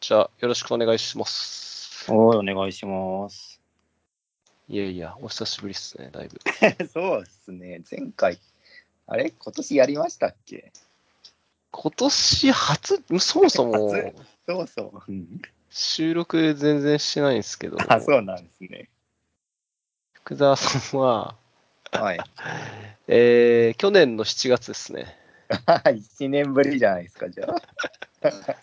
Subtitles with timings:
[0.00, 2.10] じゃあ、よろしくお願いします。
[2.10, 3.60] おい、お願いします。
[4.68, 6.38] いやいや、お久しぶりっすね、だいぶ。
[6.88, 8.38] そうですね、前回、
[9.06, 9.30] あれ？
[9.30, 10.72] 今年やりましたっけ？
[11.70, 14.14] 今年初、そもそも 初？
[14.46, 15.12] そうそう。
[15.12, 18.88] うん収録全然してないんですけど、 あ、そうなんですね。
[20.14, 21.36] 福沢さんは、
[21.92, 22.18] はい。
[23.06, 25.14] えー、去年の7月ですね。
[25.50, 28.56] 1年ぶりじゃないですか、じゃあ。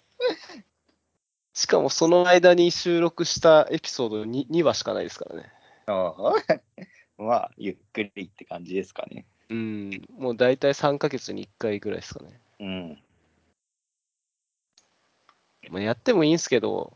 [1.55, 5.49] しかもその間に収録したエピソード 2, 2話しかないですからね。
[5.87, 6.33] ああ
[7.17, 9.25] まあ、ゆっくりって感じですかね。
[9.49, 12.41] うん、もう大体3ヶ月に1回ぐらいですかね。
[12.59, 13.01] うん。
[15.69, 16.91] まあ、やってもいいんですけど、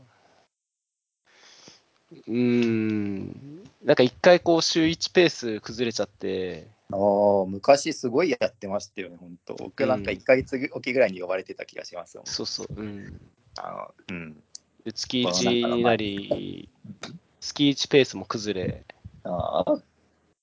[2.11, 9.53] うーん、なんか一回こう週1ペース崩れちゃって、ああ、昔すごいやってましたよね、本当。
[9.53, 12.25] 僕なんか1ヶ月おきぐらいに呼ばれてた気がしますもん。
[12.25, 13.21] そうそう、うん。
[13.57, 14.44] あのうん。
[14.89, 16.70] で月1になり、
[17.39, 18.86] 月1ペースも崩れ、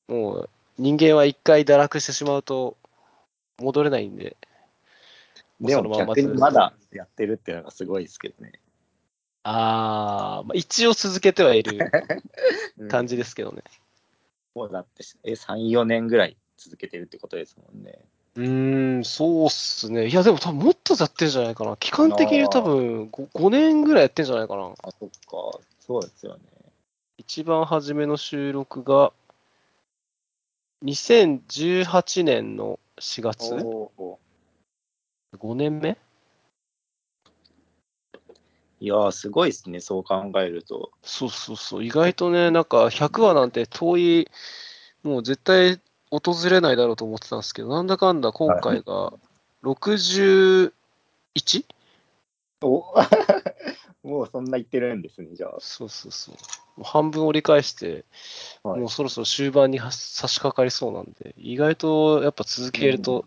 [0.08, 2.76] もう人間は一回堕落してしまうと
[3.58, 4.36] 戻れないんで、
[5.60, 8.52] でそのままも逆にまだやってるっていうのがすごいですけどね。
[9.42, 11.90] あー、まあ、一応続けてはいる
[12.78, 13.62] うん感じですけどね。
[14.54, 17.98] もうだって、え、3、4年ぐらい続けてるってことですもんね。
[18.36, 20.08] うーん、そうっすね。
[20.08, 21.76] いや、でも多分もっとやってんじゃないかな。
[21.78, 24.74] 期間的に多分 5, 5年ぐらいやってんじゃないかな。
[24.82, 25.58] あ、そっか。
[25.80, 26.40] そうですよね。
[27.16, 29.12] 一番初めの収録が、
[30.82, 34.16] 2018年の4月おー
[35.38, 35.96] ?5 年目？
[38.78, 40.92] いやー、すごいですね、そう考えると。
[41.02, 41.84] そうそうそう。
[41.84, 44.28] 意外とね、なんか100話なんて遠い、
[45.02, 49.12] もう絶対訪れないだろうと思ってたんですけど、なんだかんだ今回が
[49.62, 50.72] 61?
[52.62, 52.84] お
[54.02, 56.34] もうそんな言ってるんですね、じゃそうそうそう。
[56.80, 58.04] もう半分折り返して、
[58.62, 58.68] あ。
[58.70, 63.26] はいもうそろそろ終盤には差し掛かりそうなんで、意外とやっぱ続けると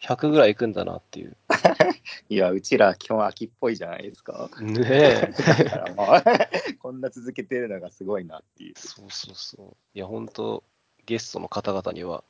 [0.00, 1.36] 100ぐらいいくんだなっていう。
[2.28, 4.50] いや、うちら基本秋っぽいじゃないですか。
[4.60, 5.34] ねえ。
[5.64, 6.22] だからまあ、
[6.80, 8.74] こんな続けてるのがすごいなっていう。
[8.76, 9.76] そうそうそう。
[9.94, 10.62] いや、本当
[11.06, 12.22] ゲストの方々には、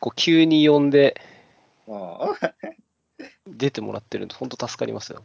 [0.00, 1.20] こう急に呼んで
[1.88, 2.36] まあ、
[3.46, 5.22] 出てもらってるんで、本当助かりますよ。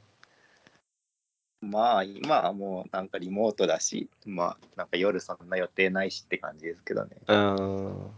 [1.61, 7.17] まあ、今はもうなんかリモートだし、まあ、なんか夜そんな予定ないしって感じですけどね。
[7.27, 8.11] うーん。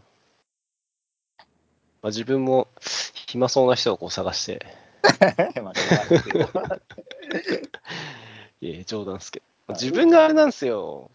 [2.02, 2.68] まあ、自分も
[3.28, 4.66] 暇そうな人をこう探して、
[5.62, 5.74] まあ
[8.62, 9.74] い冗談ですけど。
[9.74, 11.10] 自分があれなんですよ。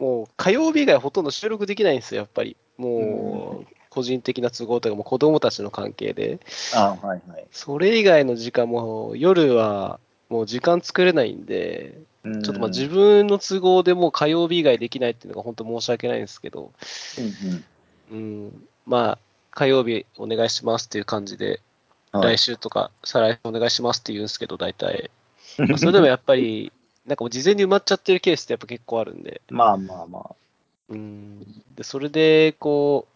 [0.00, 2.56] もう火曜日以外ほとんど収録できないんですよ、やっぱり。
[2.78, 6.40] もう、個人的な都合とか、もう子供たちの関係で。
[6.74, 7.46] あはいはい。
[7.52, 10.00] それ以外の時間も、夜は
[10.30, 16.72] もう時間作れないんで、ちょっとまあ自分の都合でもう火曜日以外できないっていうのが本当申し訳ないんですけど、
[18.10, 19.18] うんうんうん、まあ、
[19.50, 21.60] 火曜日お願いしますっていう感じで、はい
[22.12, 25.12] 来週とか再来週お願いしますって言うんですけど、大体。
[25.58, 26.72] まあそれでもやっぱり、
[27.10, 30.36] なんかもう事前に埋まっちゃってるケースってやっぱ結構あるんで、まあまあまあ。
[30.90, 31.40] うん、
[31.74, 33.08] でそれで、こ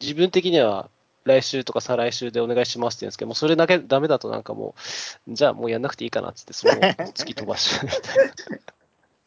[0.00, 0.90] 自分的には
[1.24, 4.76] 来週とか再来週でお願いしますって言うんですけど、もうそれだけダメだとなんかも
[5.26, 8.34] う、じゃあもうやんなくていいかなっつって、その突き飛ばしちゃうみたいな。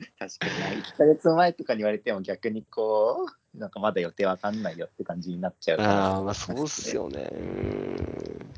[0.17, 6.95] 確かに、1ヶ月前とかに言われても逆にこう、 なんかまだ予定わかんないよって感じになっちゃうからああ、まあそうっす。
[6.95, 7.29] よね。
[7.33, 8.53] うん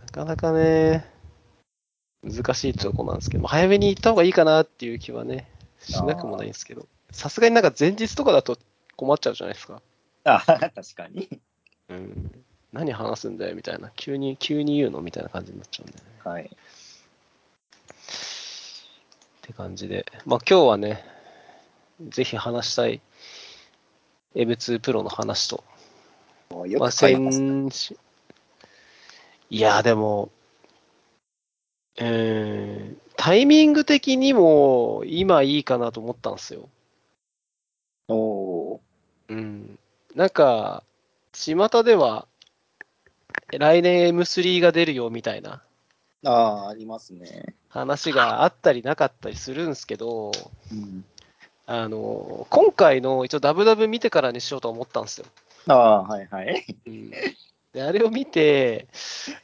[0.00, 1.17] なかなかね、
[2.22, 8.58] 難しいとこなんですけど、まあ早めに行った方がいいかなっていう気はね、しなくもないんですけど、さすがになんか前日とかだと
[8.96, 9.80] 困っちゃうじゃないですか。
[10.24, 11.40] あ 確かに。
[11.88, 12.44] うん。
[12.72, 16.02] 何話すんだよみたいな、急に、急に言うのみたいな感じになっちゃうんで、ね。
[16.24, 16.44] はい。
[16.44, 16.48] っ
[19.42, 21.04] て感じで、まあ今日はね、
[22.08, 23.00] ぜひ話したい
[24.34, 25.64] M2 プロの話と、
[26.66, 26.90] よまあ。
[26.90, 27.96] 先週
[29.50, 30.30] いや、でも、
[31.98, 36.68] えータイミング的にも今いいかなと思ったんですよ。
[38.06, 38.80] おお
[39.28, 39.76] うん。
[40.14, 40.84] なんか、
[41.32, 42.28] 巷では、
[43.50, 46.30] 来年 M3 が出るよみたいなー。
[46.30, 47.56] ああ、ありますね。
[47.68, 50.30] 話があったりなかったりするんですけど、
[50.70, 51.04] うん、
[51.66, 55.26] あの、今回の一応ダブダブ見てからにしようと思ったんですよ。
[55.66, 56.64] ああ、はいはい。
[56.86, 57.10] うん
[57.78, 58.88] であれを見て、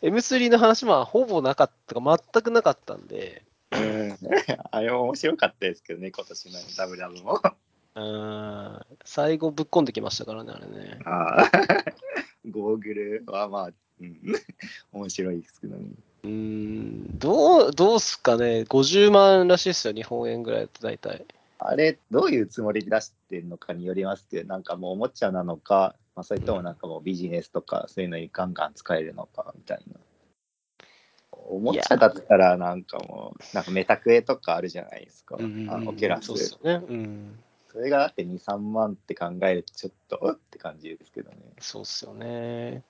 [0.02, 4.19] M3 の話はほぼなかったか、全くなかったんで、うん、
[4.72, 7.40] あれも面白かったですけどね、今年のダブダブも。
[7.96, 10.98] うん最後ぶっこんできましたからね、あれね。
[11.04, 11.50] ああ、
[12.50, 13.70] ゴーグルはまあ、
[14.00, 14.19] うん、
[14.92, 15.90] 面白いですけどね。
[16.25, 18.62] うーん、どう、どうすかね。
[18.62, 21.25] 50万らしいですよ、日本円ぐらいだと大体。
[21.60, 29.99] あれ、どういうつもりで出してるのかによりますけど、なんかもうおもちゃなのか、まあ、それともなんかもうビジネスとかそういうのにガンガン使えるのかみたいな。
[31.32, 35.37] おもちゃだったらなんかもう、なんかメタクエとかあるじゃないですか。
[35.38, 36.26] うんあのオケラス。
[36.26, 36.87] そうっすよね。
[36.88, 37.38] うん。
[37.70, 41.37] それがだって2、3万って考えるとちょっとうって感じですけどね。
[41.58, 42.84] そうっすよね。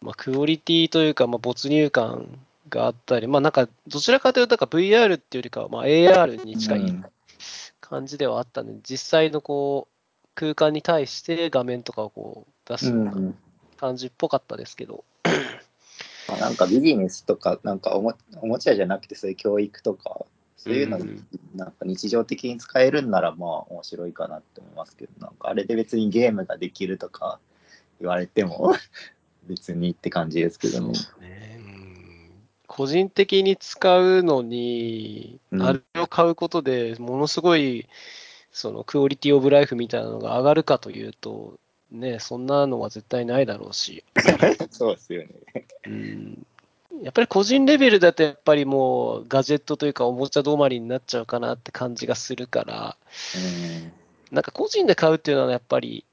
[0.00, 2.38] まあ、クオリティというか、まあ、没入感
[2.68, 7.04] があったり、まあ、なんか、どちらかというと、なんか VR っていうよりかは、まあ、AR に近いうん
[7.80, 9.95] 感じではあったんで、実際のこう、
[10.36, 13.34] 空間に対して画面とかをこう出すようなうん。
[13.76, 15.04] 感じっぽかったですけど、
[16.28, 20.24] まあ、なんかビジネスとか、なんかおもおもちゃじゃなくてそういう教育とか、
[20.56, 27.38] そういうのうんなんか日常的に使えるんならまあ面白いかなって思いますけど、なんかあれで別にゲームができるとか
[28.00, 28.74] 言われても
[29.46, 30.92] 別にって感じですけどね。
[31.20, 31.58] ね。
[31.58, 32.30] うん。
[32.66, 35.62] 個人的に使うのに、うん。
[35.62, 37.88] あれを買うことでものすごい、
[38.56, 41.58] そのクオリティオブライフみたいなのが上がるかというと、
[41.92, 44.02] ね、そんなのは絶対ないだろうし、
[44.72, 45.28] そうですよね。
[45.86, 46.46] うん
[47.02, 52.96] やっぱり個人レベルだとやっぱりもうガジェットというかおもちゃ止まりになっちゃうかなって感じがするから、
[53.34, 53.92] うん
[54.32, 56.06] なんか個人で買うっていうのはやっぱり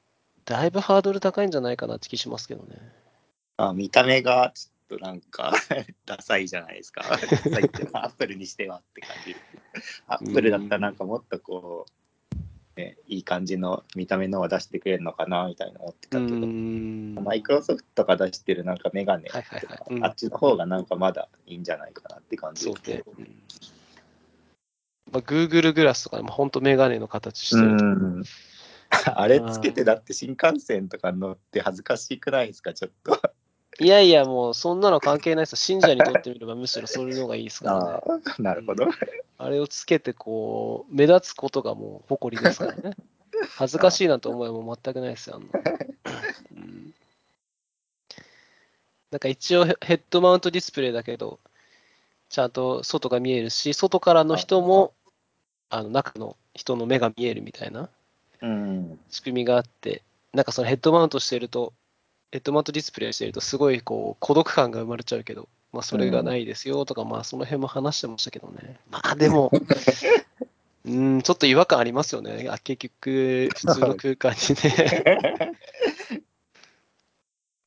[0.44, 2.76] だいぶハードル高いんじゃないかなって気しますけどね。
[3.56, 5.54] あ見た目がちょっとなんか
[6.06, 7.04] ダサいじゃないですか。
[7.04, 9.36] ダサいってアップルにしてはって感じ。
[10.08, 12.03] アップルだったらなんかもっとこう、
[12.76, 17.16] ね、いい感じの見た目のを出してくれるのかなみたいな思ってたうけど、ん。
[17.16, 19.30] マイクロソフトが出してるなんかメガネ
[20.02, 23.14] あっちの方がなんかまだいいんじゃないかなって感じですけど。。
[23.18, 23.28] うん
[25.12, 27.86] まあ、Google グラスとかでも本当メガネの形してると。
[27.86, 28.24] うん
[29.16, 33.20] あれつけてだって新幹線とか乗って恥ずかしくないですかちょっと。
[33.80, 35.56] いやいや、もうそんなの関係ないですよ。
[35.58, 38.88] 信者にとってみればむしろそれの方がいいですからね なるほど。
[39.38, 42.96] あれをつけてこう、目立つことがもう誇りですからね。
[43.58, 45.38] 恥ずかしいなんて思いはもう全くないですよ。
[45.38, 45.48] あんな
[46.56, 46.94] うん
[49.12, 51.40] なんか一応ヘヘッドマウントディスプレイだけど、
[52.30, 54.94] ちゃんと外が見えるし、外からの人も、
[55.70, 57.90] あの中の人の目が見えるみたいな
[58.42, 59.00] うん。
[59.10, 60.02] 仕組みがあって、
[60.34, 61.74] なんかそのヘッドマウントしてると、
[62.34, 68.80] ヘッドマウントディスプレイしてると、すごいこう孤独感が生まれちゃうけど、まあそれがないですよとか、まあその辺も話してましたけどね。
[68.90, 69.52] まあでも、
[70.86, 72.48] うん、ちょっと違和感ありますよね。
[72.50, 75.54] あ結局、普通の空間にね、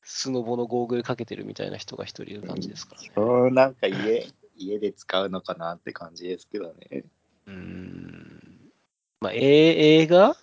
[0.03, 3.11] スノボのゴーグルかけてるみたいな人が一人いる感じですからね。
[3.15, 4.27] そうなんか家
[4.57, 7.05] 家で使うのかなって感じですけどね。
[7.45, 8.69] うん。
[9.21, 10.35] まあ、え映画？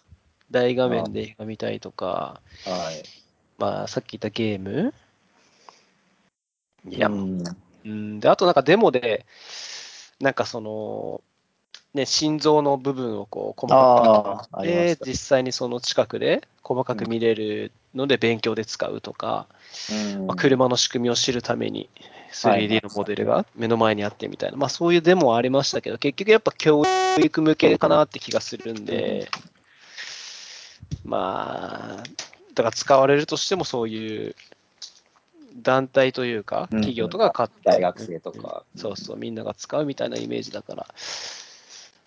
[0.51, 3.24] 大画面で映画見たいとか、はい。
[3.59, 4.93] まあ、さっき言ったゲーム？
[6.89, 7.43] いや、うん。
[7.85, 9.25] うん、で、あとなんかデモで、
[10.21, 11.21] なんかその、
[11.93, 14.63] ね、心臓の部分をこう細かく。
[14.63, 19.47] で実際にその近くで細かく見れるので勉強で使うとか、
[20.17, 20.27] うん。
[20.27, 21.89] まあ、車の仕組みを知るために
[22.43, 26.83] はい 3D のモデルが目の前にあってみたいな、まあそういうデモはありましたけど、結局やっぱ教
[27.23, 29.29] 育向けかなって気がするんで、
[31.05, 32.03] まあ、
[32.55, 34.37] だから使われるとしてもそういう
[35.57, 38.65] 団体というか、うん企業とかが買って、大学生とか。
[38.77, 40.87] そうそう、みんなが使うみたいなイメージだから、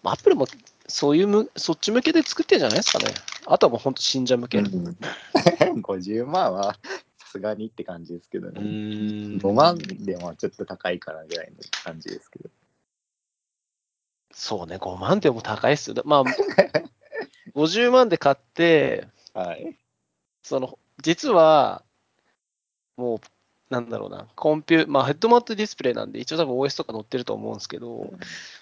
[0.04, 0.48] まあ、アップルも
[0.88, 3.14] そういうむ、そっち向けで作ってるんじゃないですかね。
[3.46, 4.60] あとはもう本当信者向け。
[4.60, 4.68] うん
[5.82, 6.74] 50万は
[7.18, 8.60] さすがにって感じですけどうね。
[8.62, 12.50] ーん5万でもちょっと高いからぐらいの感じですけど。
[14.34, 15.94] そうね、5万でも高いっすよ。
[15.94, 16.24] だまあ、
[17.56, 19.78] 50万で買って、はい。
[20.48, 21.84] その、実は、
[22.96, 23.20] もう、
[23.70, 28.14] なんだろうな、コンピュー、まあヘッドマウントディスプレイなんで、一応多分 OS とか載ってると思うんですけど、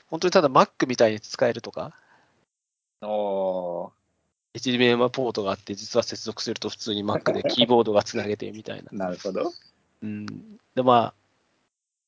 [0.07, 1.93] 本当にただ Mac みたいに使えるとか、
[3.01, 3.91] お
[4.55, 8.89] HDMI ポートがあって、実は接続すると普通に Mac でキーボードがつなげてみたいな。
[8.91, 9.53] ー なるほど。
[10.01, 10.25] うん。
[10.73, 11.13] で、まあ、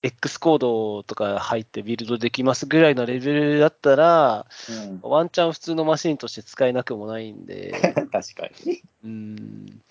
[0.03, 7.73] X コードとか入ってビルドできますぐらいのレベルだったら、うん、ワンチャン普通のマシンとして使えなくもないんで、
[8.11, 8.81] 確かに。
[9.03, 9.81] うん。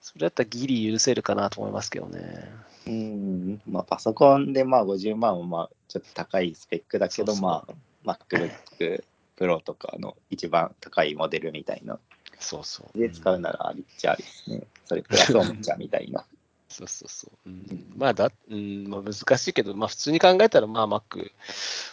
[0.00, 2.50] それだったらギリ許せるかなと思いますけどね。
[2.86, 3.60] うん。
[3.66, 7.66] まあ、パソコンでまあ50万はまあちょっと高いスペックだけど、そうそうま
[8.14, 9.04] あ、MacBook
[9.36, 11.98] Pro とかの一番高いモデルみたいな。
[12.38, 12.98] そうそう。
[12.98, 14.62] で使うならありっちゃありですね。
[14.84, 16.24] それプラスおもちゃみたいな。
[16.74, 17.48] そうそうそう。
[17.48, 21.30] うん、まあだ、うん、まあ難しいけど、まあ普通に考えたら、まあ Mac、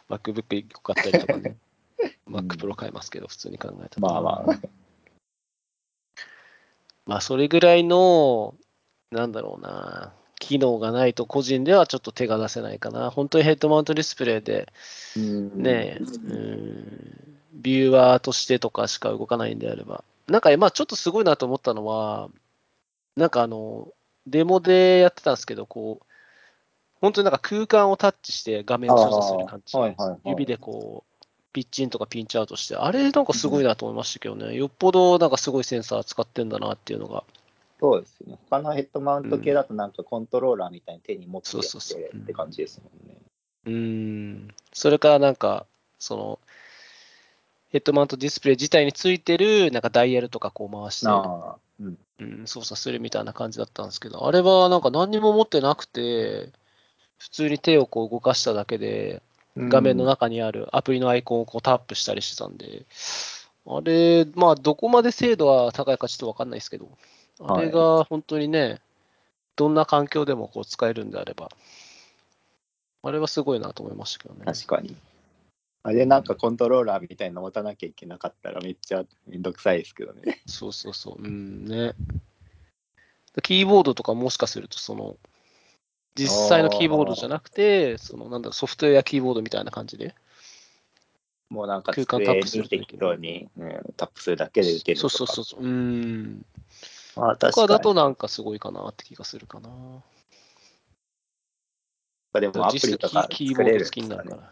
[0.09, 1.55] MacBook1 個買ったりとかね。
[1.65, 1.71] うん
[2.31, 4.09] Mac Pro 買いますけど、普通に考えたら。
[4.09, 4.59] まあまあ。
[7.05, 8.55] まあそれぐらいの、
[9.11, 13.11] なんだろうな、機能がないと個人ではちょっと手が出せないかな。
[13.11, 14.71] 本当にヘッドマウントディスプレイで、
[15.15, 20.03] うんねえ、うん、ビューワーとしてとかしか動かないんであれば。
[20.27, 22.29] なんか、まあちょっとすごいなと思ったのは、
[23.15, 23.89] なんかあの、
[24.27, 26.05] デモでやってたんですけど、こう、
[27.01, 29.75] 本当になんか空間をタッチして画面を操作する感じ。
[29.75, 37.23] はいはいはい指でこう、ピッチインとかピンチアウトして、あれなんかすごいなと思いましたけどね、よっぽどなんかすごいセンサー使ってんだなっていうのが。
[37.79, 38.37] そうですね。
[38.49, 43.17] 他のヘッドマウント系だとなんかコントローラーみたいに手に持ってってって感じですもんね。
[43.65, 44.47] うーん。
[44.71, 45.65] それからなんか、
[45.97, 46.39] その、
[47.69, 51.07] ヘッドマウントディスプレイ自体についてる、なんかダイヤルとかこう回して、
[51.81, 51.97] うん。
[52.21, 56.49] うん、操作するみたいな感じだったんですけど、あれはなんか何にも持ってなくて、
[57.17, 59.21] 普通に手をこう動かしただけで、
[59.57, 62.85] 画面の中にあるアプリのアイコンをこうタップしたりしてたんで、
[63.65, 66.87] あれ、まあ、どこまで精度は高いかちょっとわかんないですけど、
[67.39, 68.79] あれが本当にね、
[69.55, 71.49] どんな環境でもこう使えるんであれば、
[73.03, 74.45] あれはすごいなと思いましたけどね。
[74.45, 74.95] 確かに。
[75.83, 80.41] あれなんかコントローラーみたいなの持たなきゃいけなかったらめっちゃめんどくさいですけどね。
[80.45, 81.93] そうそうそう、うんね。
[83.41, 85.17] キーボードとかもしかすると、その、
[86.15, 90.13] 実際のキーボードじゃなくて、その、なんだソフトウェアキーボードみたいな感じで、
[91.49, 95.33] もうなんか空間タッ机プするに適当に、うん、タップするだけで打てるそうとか。
[95.33, 96.45] そうそうそう、うん。
[97.15, 97.67] まあ確かに。
[97.67, 99.69] だとなんかすごいかなって気がするかな。
[102.39, 104.35] でもアプリとかキーキーボード作れるんですかね付きになるか。
[104.37, 104.51] ら。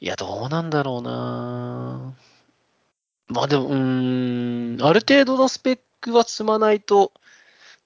[0.00, 2.14] いや、どうなんだろうな。
[3.28, 7.12] まあでも、うーん、ある程度のスペックは積まないと、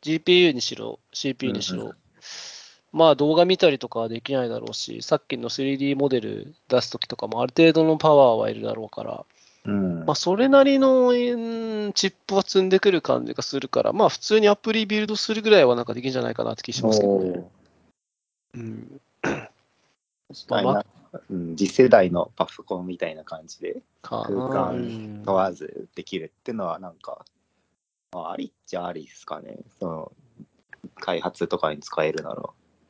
[0.02, 1.96] GPU にしろ、CPU にしろ、うんう
[2.90, 9.24] まあ動画見たりとかはできないだろうし、さっきの 3D モデル出すときとかもある程度のパワーはいるだろうから、
[9.64, 17.50] うんまあそれなりのうんチップは積んでくる感じがするから、まあ普通にアプリビルドするぐらいはなんかできるんじゃないかなって気しますけどね。
[18.54, 19.00] うん。
[19.22, 20.86] 確まあ
[21.30, 27.24] うん、次世代のパソコンみたいな感じでか空間ん問わずできるっていうのはなんか、
[28.12, 29.58] まあ、ありっちゃありですかね。
[29.78, 30.12] その
[30.96, 32.42] 開発とかに使えるなら。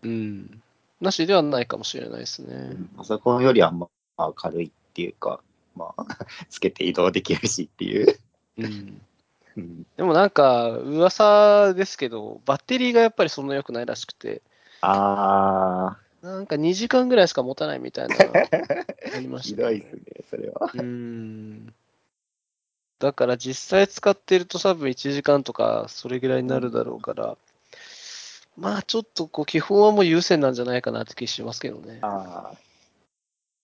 [0.02, 0.62] うん。
[1.00, 2.76] なしではないかもしれないですね。
[2.96, 5.40] パソコンよりはまあ軽いっていうか、
[5.76, 6.06] まあ、
[6.48, 8.18] つけて移動できるしっていう。
[8.58, 9.00] うん。
[9.56, 14.42] うんでもなんか、噂ですけど、バッテリーがやっぱりそんな良くないらしくて、
[14.80, 18.14] あなんか2時間ぐらいしか持たないみたいな、
[19.14, 20.70] ありまー、したねひどいですね、それは。
[20.74, 21.74] うん。
[22.98, 27.36] だから実際使ってると多分1時間とかそれぐらいになるだろうから、
[28.56, 32.00] まあちょっとこう基本はもう優先なんじゃないかなって気しますけどね。
[32.02, 32.56] あー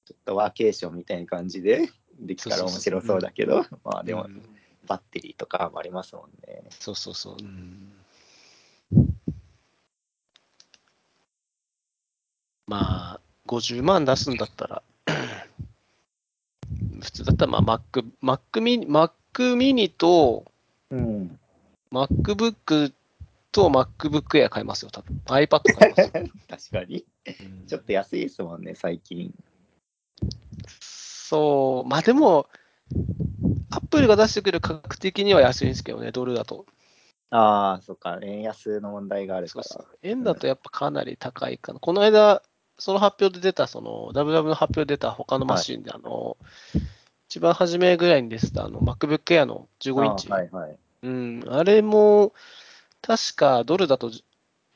[0.07, 1.89] ちょっとワーケーションみたいな感じで
[2.21, 4.43] できたら面白そうだけど、まあでもうん
[4.87, 6.63] バッテリーとかもありますもんね。
[6.71, 7.37] そうそうそう。
[7.41, 7.94] うん
[12.67, 14.83] まあ、50万出すんだったら、
[17.03, 19.11] 普通だったらまあ Mac、Mac mini, Mac
[19.57, 20.45] mini と
[20.91, 21.39] うん。
[21.93, 22.93] MacBook
[23.53, 26.27] と MacBook Air 買いますよ、多分 iPad 買いますよ。
[26.49, 27.05] 確かに。
[27.27, 29.33] うんちょっと安いですもんね、最近。
[30.81, 32.47] そう、まあでも、
[33.71, 36.67] Apple が出してくる価格的には安いんですけどね、ドルだと。
[37.31, 39.65] ああ、そっか、円安の問題があるから。
[39.65, 39.99] そうそう。
[40.03, 41.81] 円だとやっぱかなり高いかな。
[41.81, 42.43] この間、
[42.79, 46.37] その発表で出た、その、ダブダブの発表で出た他のマシンで、あの、
[47.29, 50.29] 一番初めぐらいに出てた、あの、MacBook Air の15インチ。
[50.29, 50.77] はいはい。
[51.03, 52.33] うん、あれも、
[53.03, 54.11] 確かドルだと、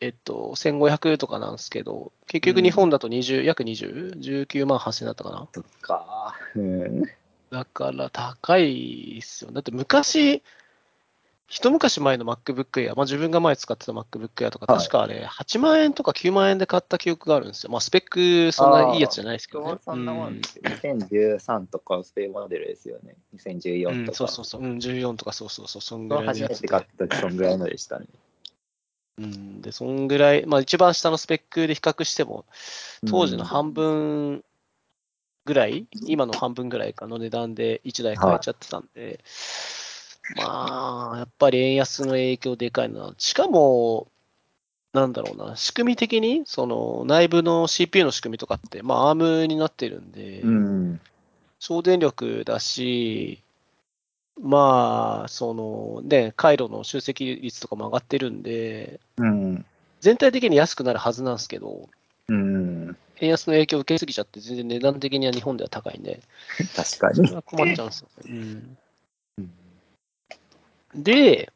[0.00, 5.49] えっと、1500とかなんですけど、結局日本だと20、約20、19万8000だったかな。
[5.52, 6.35] そっか。
[6.55, 7.02] うん。
[7.50, 9.50] だから高いっすよ。
[9.50, 10.43] だって昔、
[11.50, 17.73] 一昔前の MacBook Air、まあ、自分が前使ってた MacBook Air とか、はい確かあれ、8万円とか9万円で買った記憶があるんですよ。
[17.73, 19.78] まあ、スペック、そんないいやつじゃないですけどね。
[19.83, 20.62] そんなもんうんですよ。
[20.64, 23.17] 2013とかそういうモデルですよね。
[23.33, 24.19] う2014ん、とか。
[24.19, 28.07] そうそうそう、うん、14とかそうそうそう、そんぐらいの初めて買った時そんぐらいのでしたね。
[29.17, 32.45] うん、で、そんぐらい、まあ一番下のスペックで比較しても、
[33.09, 34.45] 当時の半分
[35.47, 39.21] ぐらい、今の半分ぐらいかの値段で1台買えちゃってたんで、
[40.37, 43.15] まあ、やっぱり円安の影響でかいな。
[43.19, 44.09] しかも、
[44.93, 51.01] なんだろうな、仕組み的に、その内部の CPU の仕組みとかって、まあ ARM になってるんで、うん。
[51.59, 53.43] 省電力だし、
[54.41, 59.65] まあ、そのね、回路の集積率とかも上がってるんで、うん。
[60.01, 61.89] 全体的に安くなるはずなんですけど、
[62.29, 62.97] うん。
[63.21, 66.21] 円安の影響を受けすぎちゃって、全然値段的には日本では高いんで、
[66.77, 67.17] 確かに。
[67.17, 68.31] それは困っちゃうんですよね。
[68.31, 68.79] うん、
[70.95, 71.52] で、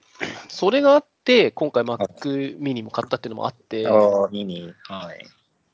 [0.49, 4.73] それがあって、今回 Mac mini も買ったっていうのもあって、ああ、ミニ。
[4.85, 5.27] はい。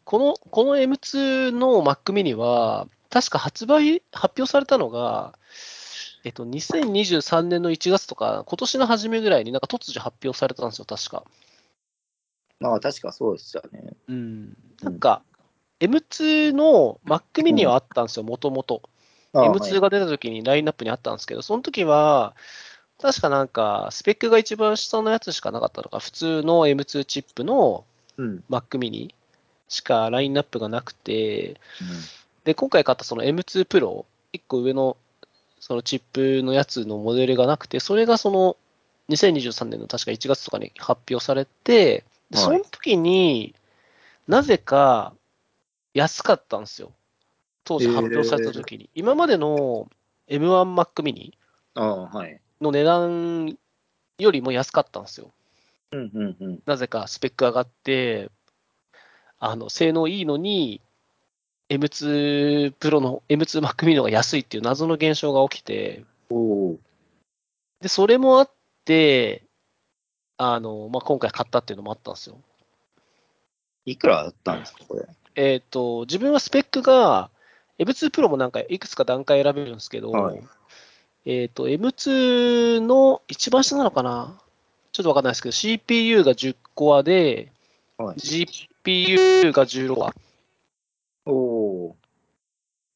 [0.04, 5.38] この、この M2 の Mac mini は、確か発売、発表されたのが、
[6.24, 11.24] えっと、2023年の1月とか、今年の初めぐらいになんか突如発表されたんですよ、確か。
[12.60, 13.94] まあ、確かそうですよね。
[14.08, 14.56] うん。
[14.82, 15.22] なんか、
[15.80, 18.82] M2 の Mac mini はあったんですよ、もともと。
[19.32, 22.34] ああ M2 が出た時にラインナップにあったんですけど、その時は、
[23.00, 27.84] 確かなんか、スペックが一番下のやつしかなかったのか、普通の M2 チップの
[28.16, 28.44] うん。
[28.50, 29.14] Mac mini
[29.68, 31.60] しかラインナップがなくて、
[32.44, 34.96] で、今回買ったその M2 Pro、1個上の
[35.60, 38.56] そのチップのやつのモデルがなくて、それがその
[39.10, 43.54] 2023年の確か1月とかに発表されて、ではいその時に
[44.26, 45.14] なぜか
[45.94, 46.92] 安かったんですよ。
[47.64, 48.90] 当時発表された時に。
[48.94, 49.88] 今までの
[50.28, 51.32] M1Mac mini
[51.74, 52.40] ああ、はい。
[52.60, 53.56] の値段
[54.18, 55.30] よりも安かったんですよ。
[55.92, 56.62] うんうんうん。
[56.66, 58.30] なぜかスペック上がって、
[59.38, 60.80] あの性能いいのに、
[61.70, 66.04] M2 Pro の M2 Mac mini が安いっていう謎の現象が起きて。
[67.80, 68.50] で、それもあっ
[68.84, 69.44] て、
[70.36, 72.40] あの、まあ、今回買ったっていうのもあったんですよ。
[73.84, 75.06] いくらだったんですか、これ？
[75.34, 77.30] えっ、と、自分はスペックが、
[77.78, 80.42] M2 Pro もなんかいくつか段階選べるんですけど、はい
[81.30, 84.40] えっ、と、M2 の一番下なのかな？
[84.92, 87.52] ちょっとわかんないですけど、CPU が10コアで、
[87.98, 88.16] はい。
[88.16, 90.14] GPU が16コア。
[91.26, 91.96] おお。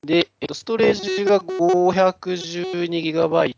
[0.02, 3.54] で、えっと、ストレージが 512GB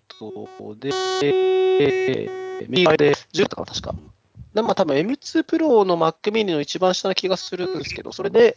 [0.80, 0.90] で、
[1.22, 3.94] えー、右側で10だかな、確か。
[4.54, 8.56] でまあ、多分 M2 Pro の Mac mini の一番下な気がするんですけど、それで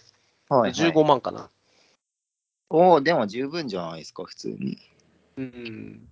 [0.49, 0.71] はい、はい。
[0.71, 1.51] 15万かな。
[2.71, 4.79] おお、でも十分じゃないですか、普通に。
[5.37, 6.09] うん。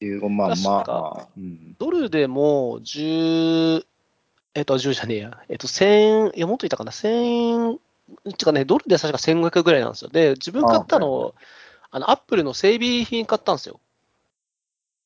[0.00, 0.84] 15万、まあま
[1.22, 1.28] あ。
[1.36, 1.76] うん。
[1.78, 3.84] ドルでも10、
[4.54, 5.42] えっと、10じゃねえや。
[5.48, 6.90] えっと、1000、いや、もっといたかな。
[6.90, 7.78] 1000、っ
[8.36, 10.10] てかね、ドルで確か1500ぐらいなんですよ。
[10.10, 11.34] で、自分買ったの、
[11.90, 13.80] あの、アップルの整備品買ったんですよ。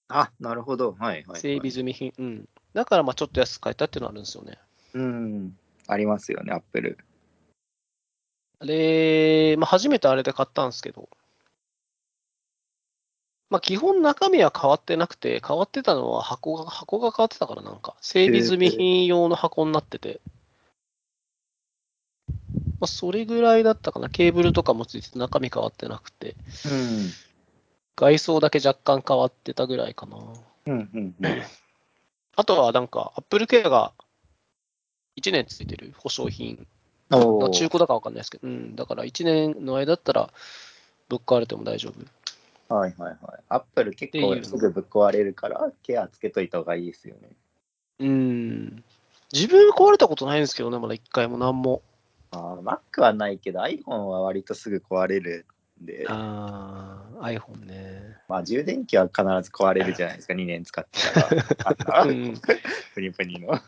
[0.08, 0.92] あ、なるほど。
[0.92, 1.40] はい、はい、はい。
[1.40, 2.12] 整備済み品。
[2.18, 2.48] うん。
[2.74, 4.58] だから、まあちょっと安く買えたっていうのはあるんですよね。
[4.94, 5.56] うん。
[5.86, 6.98] ありますよね、アップル。
[8.60, 11.08] あれ、まあ、初めてあれで買ったんですけど、
[13.52, 20.22] まあ、基本中身は変わってなくて、変わってたのは箱が、箱が変わってたからなんか、整備済み品用の箱になってて、
[22.80, 24.08] まあ、それぐらいだったかな。
[24.08, 26.34] ケーブルとかもついてて中身変わってなくて、
[26.64, 27.10] うん。
[27.94, 30.16] 外装だけ若干変わってたぐらいかな。
[30.16, 31.42] うん、うん、うん。
[32.34, 33.92] あとはなんか、Apple Care が
[35.20, 36.66] 1年ついてる保証品。
[37.10, 40.32] 中古だかわかんないですけど、うん、だから1年の間だったら、
[41.10, 42.21] ぶっ壊れても大丈夫。
[42.72, 43.42] はいはいはい。
[43.48, 47.30] アップル結構すぐぶっ壊れるから、ケアつけといた方がいいですよね。
[48.00, 48.84] うん。
[49.32, 51.82] 自分壊れたことないんですけどね、まだ一回も何も。
[52.30, 55.46] あー Mac はないけど、iPhone は割とすぐ壊れる
[55.82, 58.16] んで、ああ、iPhone ね。
[58.28, 61.00] まあ充電器は必ず壊れるじゃないですか、2年使って
[61.56, 62.04] たら。
[62.94, 63.58] プニプニの。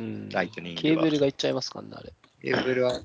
[0.00, 2.12] うん、ライトニングはケーブルがいっちゃいますからね、あれ。
[2.40, 3.00] ケーブルは、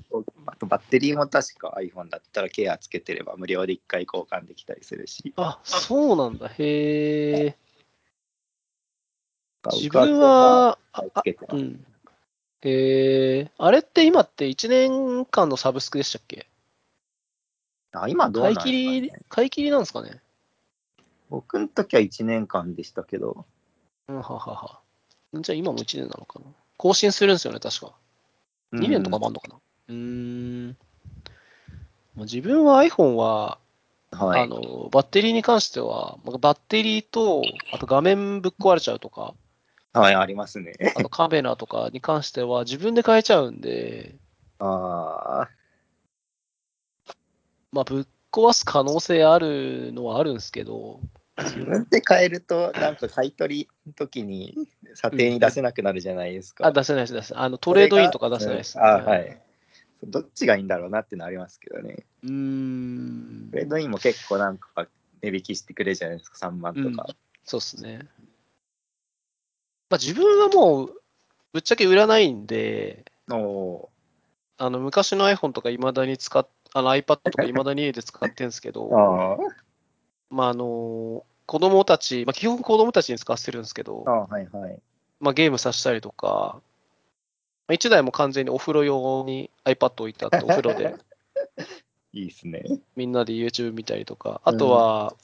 [0.46, 5.32] あとバッテリーも確か iPhone だったらケアつけてれば無料で1回交換できたりするし。
[5.36, 6.48] あ、そうなんだ。
[6.48, 7.56] へえ。
[9.72, 11.02] 自僕分は、あ
[11.52, 11.86] うん。
[12.60, 13.50] へえ。
[13.58, 16.46] あれって今って1年間のサブスクでしたっけ？
[17.92, 20.20] あ今どうなんですか、買い切りね、、買い切りなんですかね？
[21.30, 23.46] 僕の時は1年間でしたけど、
[24.08, 24.80] うん、ははは。
[25.32, 27.94] じゃあ今も1年なのかな更新するんですよね、確か。
[28.80, 29.54] 2年とかもあんのかな？
[29.88, 30.76] うーん。
[32.16, 33.58] まあ自分は iPhone は、
[34.12, 34.42] うんはい。
[34.42, 39.34] あの、バッテリーに関しては、まあバッテリーと、あと画面ぶっ壊れちゃうとか、
[39.92, 40.74] はい、ありますね。
[40.96, 44.14] あとカメラとかに関しては自分で変えちゃうんで、
[44.58, 45.48] ああ、
[47.72, 51.00] まあ、ぶっ壊す可能性あるのはあるんですけど、
[51.38, 54.56] 自分で買え ると、なんか買い取りの時に
[54.94, 56.66] 査定に出せなくなるじゃないですか。
[56.66, 57.42] あ、出せないです、出せない。
[57.44, 59.40] あの、トレードインとか出せないです、うんあはい。
[60.02, 62.04] どっちがいいんだろうなってのありますけどね。
[62.22, 63.56] うーんト。
[63.56, 64.86] レードインも結構なんか
[65.22, 67.08] 値引きしてくれるじゃないですか、3万とか。
[67.44, 68.08] そうですね。
[69.90, 71.00] まあ、自分はもう、
[71.52, 73.90] ぶっちゃけ売らないんで、おお
[74.56, 78.72] あの昔の iPhone とかいまだに使っ、あの iPad とかいまだに家で使ってるんですけー。
[78.72, 79.36] ど、あ
[80.34, 84.78] まああの、子供たち、まあ、基本子供たちに使わせてるんですけどあ、、あはいはい。
[85.20, 86.60] まあ、ゲームさせたりとか、
[87.68, 90.96] まあ、1台も完全にお風呂用に iPad 置いてあって、お風呂で
[92.12, 92.64] いいっすね。
[92.96, 95.14] みんなで YouTube 見たりとか、あとは、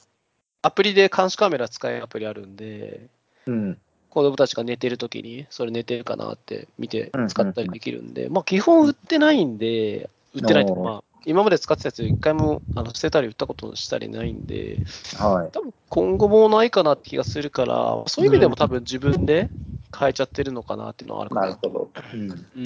[0.61, 3.07] アプリで監視カメラ使えるアプリあるんで、
[3.45, 3.77] うん。
[4.09, 14.81] 子供たちが寝てるときに、それ寝てるかなって見てうん使ったりできるんで、まあ基本売ってないんで、売ってないとまあ、今まで使ってたやつ一回もあの捨てたり売ったことしたりないんで、
[15.17, 15.51] はい。
[15.51, 19.49] 多分今後もないかなって気がするから、そういう意味でも多分自分で
[19.97, 21.89] 変えちゃってるのかなっていうのはあるかななるほど。
[22.13, 22.29] うん。
[22.29, 22.65] うん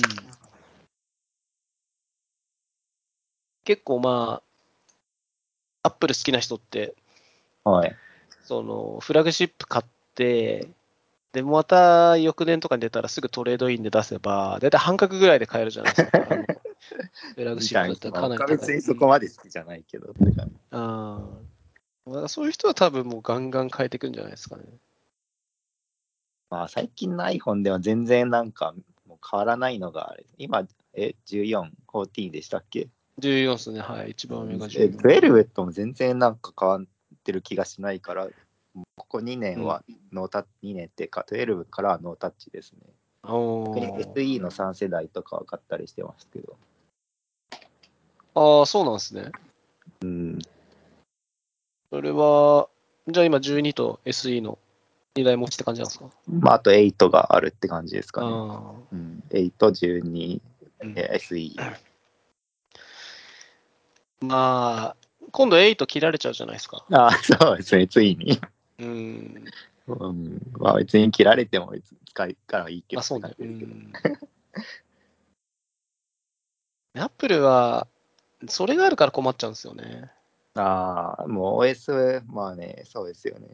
[3.66, 4.44] 結構ま
[5.84, 6.94] あ、アップル好きな人って、
[7.64, 7.96] はい。
[8.44, 10.70] そのフラグシップ買って、
[11.34, 16.20] で、また翌年とかに出たらすぐトレードインで出せば、だいたい半額ぐらいで買えるじゃないですか。
[16.92, 18.58] あのフラグシップだったらかなり高い。
[18.58, 20.12] 別にそこまで好きじゃないけど。
[20.12, 22.28] って感じああ。
[22.28, 24.64] そういう人は多分もうガンガン変えていくんじゃないですかね。
[26.50, 28.74] まあ、最近の iPhone では全然なんか
[29.08, 30.26] もう変わらないのがあれ。
[30.38, 34.12] 今、え、14、14でしたっけ？14ですね、はい。
[34.12, 34.98] 一番上がえ、14。
[34.98, 36.86] 12とも全然なんか変わっ
[37.24, 38.28] てる気がしないから、
[38.96, 42.80] ここ2年はノータッチ、2年っていうか、12からはノータッチですね。
[43.24, 46.56] お逆にー SE の3世代とかは買ったりしてますけど。
[48.36, 49.32] ああ、そうなんですね。
[50.02, 50.40] うん。
[51.90, 52.68] それは、
[53.08, 54.58] じゃあ今12と SE の
[55.16, 56.10] 2台持ちって感じなんですか？
[56.28, 58.28] まあ、あと8があるって感じですかね。
[58.30, 60.42] あうん、8、12、
[60.82, 61.56] あ、うんえ SE。
[64.22, 64.96] まあ、
[65.32, 66.86] 今度8切られちゃうじゃないですか。
[66.92, 68.40] ああ、そうですね、ついに。
[68.80, 69.46] うん。
[69.88, 71.74] うん、まあ別に切られても
[72.10, 73.02] 使いからいいけど。
[73.02, 73.36] あ、そうね。
[73.38, 73.94] うん。
[76.98, 77.88] アップルは、
[78.50, 80.12] それがあるから困っちゃうんですよね。
[80.56, 83.48] ああ、もう OS、まあね、そうですよね。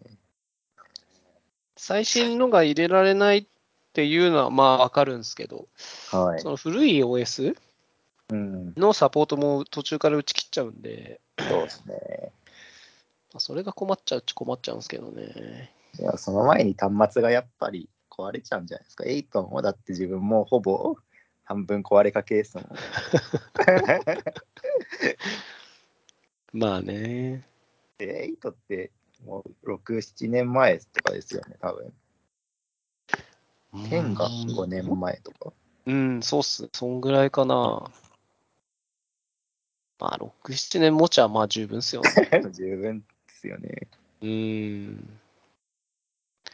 [1.75, 3.45] 最新のが入れられないっ
[3.93, 5.67] ていうのはまあわかるんですけど、
[6.11, 6.51] はいそ。
[6.51, 7.55] の古い OS
[8.29, 12.31] うん、のサポートも途中から打ち切っちゃうんで、そうですね。
[13.33, 15.73] まあそれが困っちゃうっちゃ困っちゃうんですけどね。
[15.99, 19.03] いや、その前に端末がやっぱり壊れちゃうんじゃないですか。
[19.03, 20.95] 8もだって自分もほぼ
[21.51, 22.67] 半分壊れかけですもん。
[26.57, 27.45] まあね。
[27.97, 28.91] で、8って
[29.25, 31.93] もう6、7年前とかですよね、多分。
[33.73, 35.51] 10が5年前とか。
[35.85, 36.69] うん、そうっす。
[36.71, 37.91] そんぐらいかな。
[39.99, 42.09] まあ、6、7年持ちはまあ十分っすよね。
[42.53, 43.87] 十分ですよね。
[44.21, 45.19] うん。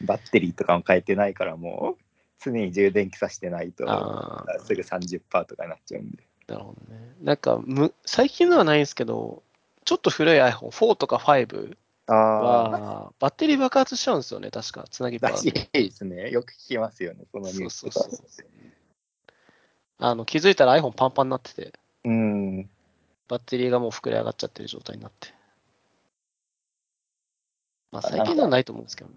[0.02, 2.07] バッテリーとかも変えてないからもう
[2.40, 6.24] 常に充電器さしてないとああ、すぐ30%とかになっちゃうんで。
[6.46, 7.14] なるほどね。
[7.22, 9.42] なんかむ、最近のはないんですけど、
[9.84, 14.84] ちょっと古い iPhone4 とか5ああ、は、バッテリー爆発しちゃうんですよね、確か。
[14.90, 16.30] つなぎらしいですね。
[16.30, 17.78] よく聞きますよね、そのニュース。
[17.78, 18.42] そうそうそ
[20.00, 21.72] あの気づいたら iPhone パンパンになってて、
[22.04, 22.70] うん。
[23.28, 25.34] バッテリーがもう膨れ上がっちゃってる状態になって。
[27.90, 29.16] まあ、あ最近のはないと思うんですけどね。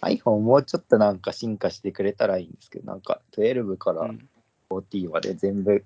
[0.00, 4.28] iPhone もうちょっとなんか進化してくれたらいいんですけど、なんか12からうん。
[4.70, 5.84] 14まで全部、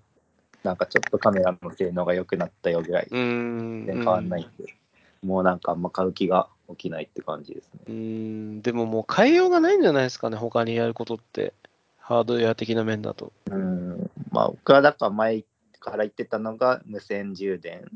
[0.64, 3.06] なんかちょっとカメラの性能が良くなったよぐらい。
[3.10, 4.74] 全然変わんないんで、
[5.22, 7.80] もうなんかあんま買う気が起きないって感じですね。
[7.86, 11.52] うーん、でももう変えようがないんじゃないですかね、他にやることって。
[11.98, 13.32] ハードウェア的な面だと。
[13.46, 14.10] うん。
[14.30, 15.44] まあ僕はだから前
[15.78, 17.88] から言ってたのが無線充電。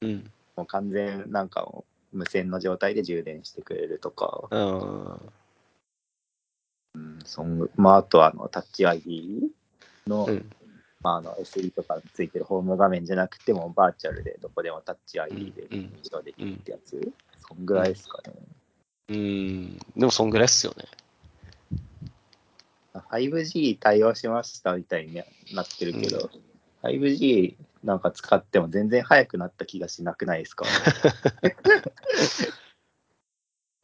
[0.00, 0.30] うん。
[0.56, 5.18] もう完全なんかもう無線の状態で充電してくれるとか、あ
[6.94, 9.50] うん、そんまあ、あとはあのタッチ ID
[10.06, 10.50] の,、ーうん。
[11.02, 17.12] まあ、あの SE とかについてるホーム画面じゃなくてもバーチャルでどこでもタッチ ID でうん認証できるってやつ、
[17.46, 18.34] そんぐらいですかね。
[19.08, 19.78] うーん。
[19.96, 20.84] でもそんぐらいっすよね。
[22.94, 26.30] 5G 対応しましたみたいになってるけど、
[26.82, 30.66] 5G なんか使っても全然速くなった気がしなくないですか？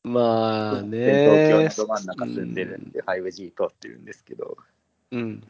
[0.04, 1.24] まあね。
[1.24, 4.59] 東京のど真ん中住んでるんで 5G 通ってるんですけど、
[5.12, 5.46] うん。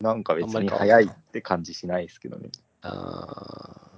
[0.00, 2.50] なんか別に変わんない速いって感じしないですけどね。
[2.82, 3.88] あ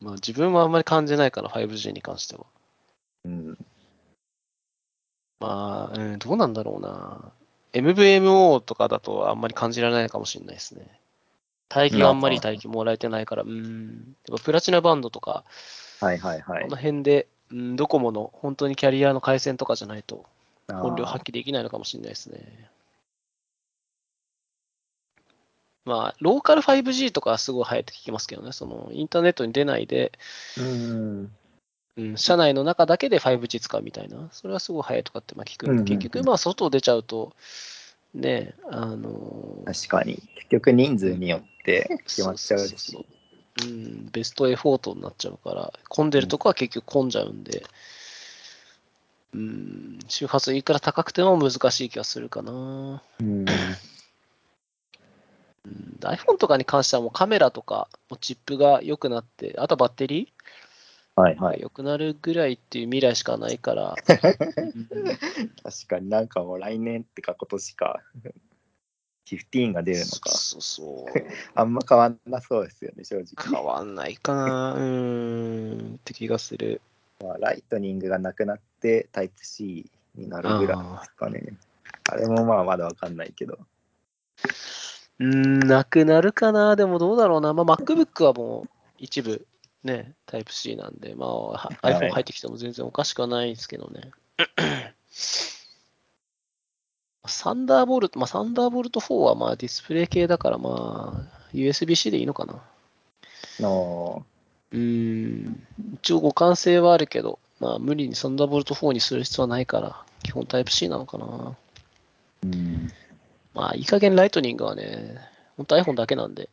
[0.00, 2.44] ーまあ自分はあんまり感じないから、5G に関しては。
[3.24, 3.58] うん。
[5.40, 7.32] まあ、うん、どうなんだろうな。
[7.72, 11.00] MVMO とかだとあんまり感じられないかもしれないですね。
[11.74, 14.16] 帯域があんまり帯域もらえてないから、うん。
[14.28, 15.44] やっぱプラチナバンドとか、
[16.00, 16.76] はいはいはいこの。
[16.76, 20.24] 辺で、うん、ドコモの本当にキャリアの回線とかじゃないと
[20.68, 22.70] 本領発揮できないのかもしれないですね。
[25.84, 30.12] まあ、ローカル 5G とかはすごい早いって聞きますけどね、そのインターネットに出ないで、
[30.58, 31.32] うん。
[31.98, 37.34] うん、社内の中だけで 5G 使うみたいな、それはすごい早いとかってまあ聞くんで、うんうんうん結局、まあ、外出ちゃうと、
[38.16, 40.22] ね、あの確かに。
[40.36, 43.04] 結局人数によって決まっちゃうしそう。
[43.62, 47.64] うん、ベストエフォートになっちゃうから、混んでるとこは結局混んじゃうんで、
[49.34, 53.02] うん、周波数いくら高くても難しい気がするかな。
[53.20, 53.40] うん。
[53.40, 53.46] うん
[56.00, 60.35] iPhone とかに関してはもうカメラとかもチップが良くなって、あとはバッテリーが
[61.16, 61.60] はいはい。
[61.62, 63.96] 良くなるぐらいっていう未来しかないから、う
[64.78, 64.84] ん
[65.62, 68.02] 確かになんかもう来年ってか今年か、
[69.24, 71.04] 15が出るのか、そうそう。
[71.54, 73.26] あんま変わんなそうですよね、正直。
[73.50, 76.82] 変わんないかな、うーん、って気がする。
[77.24, 81.56] まあ、ライトニングがなくなってタイプ C になるぐらいですかね。
[82.10, 83.58] あれもまあまだわかんないけど。
[85.18, 87.54] うーん、なくなるかな、でもどうだろうな。
[87.54, 89.46] まあ、MacBook はもう一部
[89.86, 94.10] ね、タイプ C なんで、まあ、iPhone 入ってきても全然おかしくはないですけどね。
[97.28, 102.62] サンダーボルト、まあ、サンダーボルト4はまあディスプレイ系だから、まあ、USB-C でいいのかな。
[103.60, 104.24] の
[104.72, 104.78] うー
[105.48, 111.56] ん、一応互換性はあるけど、まあ、無理にサンダーボルト4にする必要はないから、基本タイプ C なのかな。
[112.44, 112.92] うん、
[113.54, 115.18] まあ、いい加減ライトニングはね、
[115.56, 116.50] 本当 iPhone だけなんで、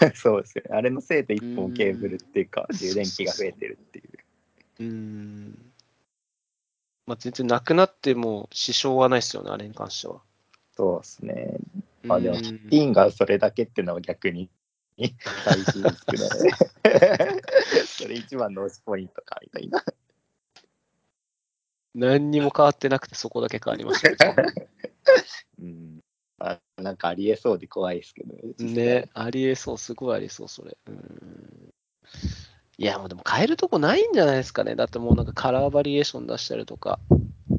[0.14, 0.62] そうです。
[0.70, 4.08] あれのせいで一うん本ケーブルっていうか、充電器が増えてるっていう。
[4.80, 5.72] うーん。
[7.06, 10.22] まあ、全然なくなっても支障はないですよね、あれに関しては。
[10.76, 11.58] そうですね。
[12.02, 14.48] まあでも、うん15がそれだけっていうのは逆に
[14.96, 15.08] 大
[15.64, 16.52] 事ですけどね。
[17.86, 19.84] それ一番の推しポイントかみたいな。
[21.94, 24.54] 何にも変わってなくて、そこだけ変わりましたね。
[25.60, 25.89] うん、あ
[26.80, 28.40] なんかありえそうで怖いですけどね。
[28.58, 30.76] ね、ありえそう、すごいありえそう、それ。
[30.86, 31.72] うん
[32.78, 34.74] いや、もうでも変えるとこないんじゃないですかね。
[34.74, 36.98] だってもうなんかカラーバリエーション出したりとか、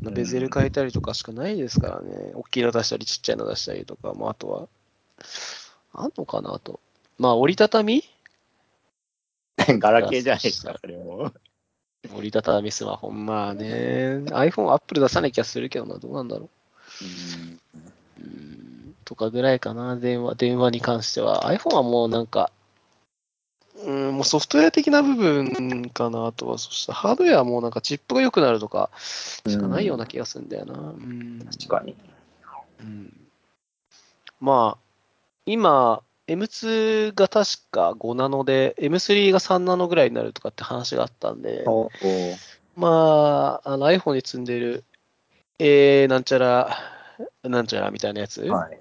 [0.04, 2.32] んベゼル変えたりとかしかないですからね。
[2.34, 4.68] 大きいの出したり、ちっちゃいの出したりとか、もうあとは、
[5.94, 6.80] あんのかなあと。
[7.20, 8.04] まあ、折りたたみ？
[9.60, 11.32] ガラケーじゃないですか、それも。
[12.16, 13.12] 折りたたみスマホ。
[13.12, 16.50] まあね、iPhone、Apple 出さなきゃするけどな、どうなんだろ
[17.02, 17.10] うんう。
[17.10, 17.41] うん、
[19.12, 21.52] とかぐらいかな、電話、電話に関しては。
[21.52, 22.50] iPhone はもうなんか、
[23.84, 30.80] うん、もうソフトウェア的な部分かな、あとは、そしたらハードウェアはもうなんかチップが良くなるとかしかないような気がするんだよな。
[30.80, 31.46] うん。
[31.52, 31.98] 確かに。
[32.80, 33.14] うん、
[34.40, 34.82] まあ、
[35.46, 41.92] 今、M2 が確か5ナノで、M3 が3ナノぐらいになるとかって話があったんで、おお
[42.78, 44.86] まあ、あの iPhone に積んでる、
[45.60, 46.78] えー、なんちゃら、
[47.44, 48.81] なんちゃらみたいなやつ、はい。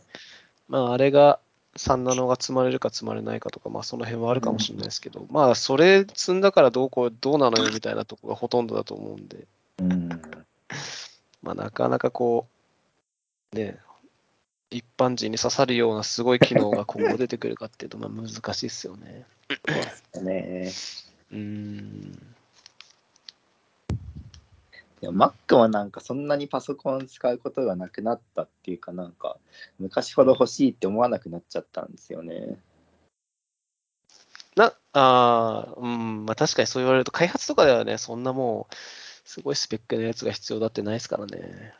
[0.71, 1.41] まあ、あれが
[1.77, 9.47] 3ナノが積まれるか積まれないかとか、まあ、その辺はあるかもしれないですけど、まあ、それ積んだからどうこう、どうなのよみたいなとこがほとんどだと思うんで、
[9.79, 10.09] うん。
[11.43, 12.47] まあ、なかなかこ
[13.53, 13.81] う、ね、
[14.71, 19.27] 一般人に刺さるようなすごい機能が今後出てくるかっていうと、まあ、難しいですよね。
[20.15, 20.71] そうね。
[21.33, 22.37] うーん。
[25.01, 29.39] でも Mac はなんかそんなにパソコン使うことがなくなったっていうかなんか
[29.79, 32.59] 昔ほど欲しいって思わなくなっちゃったんですよね。
[34.57, 38.75] な、あーうん、まあ確かにそう言われると、開発とかではね、そんなもう、
[39.25, 41.73] すごいスペックのやつが必要だってないですからね。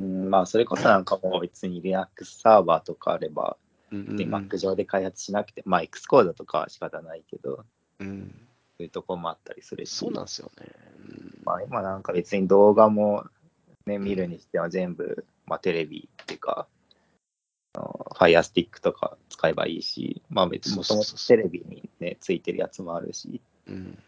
[0.00, 3.56] うん、まあそれこそなんかもう別に Linux サーバーとかあれば、
[3.90, 7.64] うんうん、でうん Mac 上で開発しなくて、まあ X コードとかは仕方ないけど、
[7.98, 8.45] うん。
[8.78, 10.66] そういうとこもあったりするし、そうなんですよね。
[10.98, 13.24] うんまあ今なんか別に動画も
[13.86, 16.66] ね、見るにしては全部、まあテレビっていうか、
[17.74, 23.98] あの Fire Stick とか使えばいいし、まあ別にもともとテレビにね、ついてるやつもあるし、うん。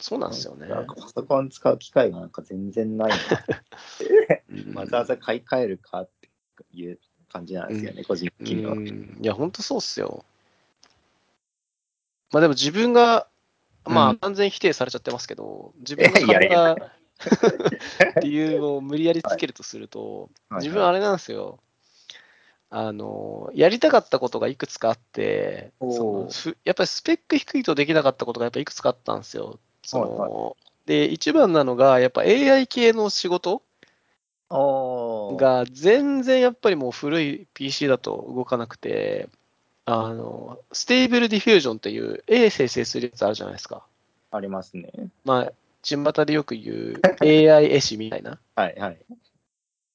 [0.00, 0.68] そうなんですよね。
[0.68, 3.16] なんかパソコン使う機会がなんか全然ないな
[4.50, 6.28] うんわざわざ買い替えるかって
[6.72, 6.98] いう
[7.30, 8.72] 感じなんですよね、個人的には。
[8.72, 10.24] うんいや、本当そうっすよ。
[12.32, 13.26] まあでも自分が、
[13.84, 21.60] まあうん完全否定されちゃってますけど、自分が買った 理由を無理やりつけるとすると、 はい自分あれなんですよ。
[22.70, 29.58] あの、やりたかったことがいくつかあって、そのふやっぱりスペック低いとできなかったことがやっぱいくつかあったんですよ。
[29.82, 33.62] そので、一番なのが、やっぱ AI 系の仕事
[34.50, 39.28] が全然やっぱりもう古い PC だと動かなくて、
[39.90, 43.86] あの、 Stable Diffusion っていう絵生成するやつあるじゃないですか。
[44.30, 44.92] ありますね。
[45.24, 48.38] まあ、巷でよく言う AI 絵師みたいな。
[48.54, 48.98] はいはい。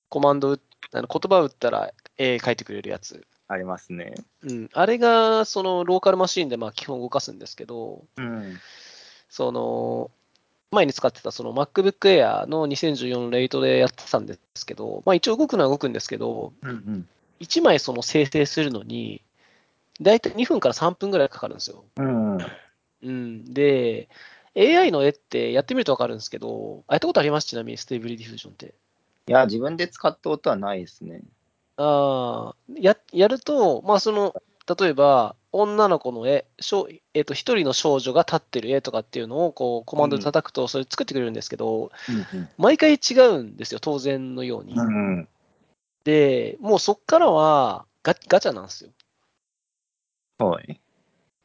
[0.09, 0.57] コマンド
[0.93, 3.23] あの言葉を打ったら絵描いてくれるやつ。
[3.47, 4.15] ありますね。
[4.41, 4.69] うん。
[4.73, 8.59] あれが、そのローカルマシーンでまあ基本動かすんですけど、うん。
[9.29, 10.09] その、
[10.71, 17.07] 前に使ってたその MacBook Air の2014 Late でやってたんですけど、まあ一応動くのは動くんですけど、うんうん。
[17.41, 19.21] 1枚その生成するのに、
[20.01, 21.85] だいたい2分から3分ぐらいかかるんですよ。
[21.97, 22.37] うん。
[23.03, 24.09] うん、で、
[24.55, 27.47] AI の絵ってやってみるとわかるんですけど、あやったことあります？
[27.47, 28.73] ちなみに、 Stable Diffusion って。
[29.27, 31.21] いや、自分で使ったことはないですね。
[31.77, 34.33] ああ、や、やると、まあその、
[34.79, 41.91] 例えば、女の子の絵、少えっと、一人の少女が立ってる絵とかっていうのを、こう、コマンドで叩くと、それ作ってくれるんですけど、
[42.57, 44.73] 毎回違うんですよ、当然のように。
[44.73, 45.27] うん。
[46.03, 48.91] で、もうそっからはガガチャなんですよ。
[50.37, 50.79] はい。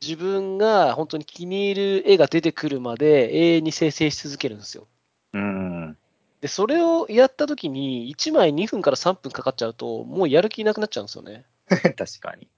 [0.01, 4.87] 自分が本当に気に入る絵が出てくるまで永遠に生成し続けるんですよ。
[5.33, 5.97] うん。
[6.41, 11.47] で、それをやったときに、1枚2分から3分かかっちゃうと、もうやる気なくなっちゃうんですよね。
[11.97, 12.49] 確かに。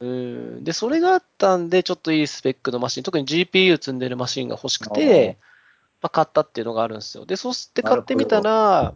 [0.00, 0.64] うん。
[0.64, 5.38] で、それがあったんで、ちょっといいスペックのマシン、特に GPU 積んでるマシンが欲しくて、
[6.00, 7.26] まあ、買ったっていうのがあるんですよ。
[7.26, 8.94] で、そして買ってみたら、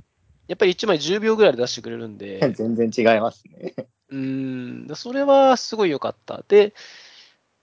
[0.49, 3.75] やっぱり1枚10秒ぐらいで出してくれるんで、 全然違いますね。
[4.11, 6.43] うん、でそれはすごい良かった。
[6.49, 6.75] で、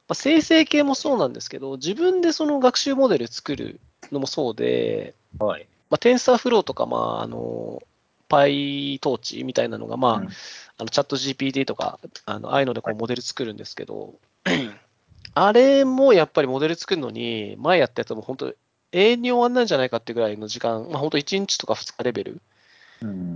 [0.08, 3.80] まあ、生成系もそうなんですけど、自分でその学習モデル作る
[4.12, 5.68] のもそうで、はい。
[5.90, 7.82] まあ、TensorFlow とか、まあ、あの、
[8.30, 10.30] PyTorch みたいなのが、まあ、うん
[10.80, 14.14] あのチャット GPT とか、あのああいうのでこうモデル作るんですけど、
[15.34, 18.54] あれもやっぱりモデル作るのに、前やったやつも本当、
[18.92, 22.42] 永遠に終わんないんじゃないかってぐらいの時間、まあ、本当1日とか2日レベルうん。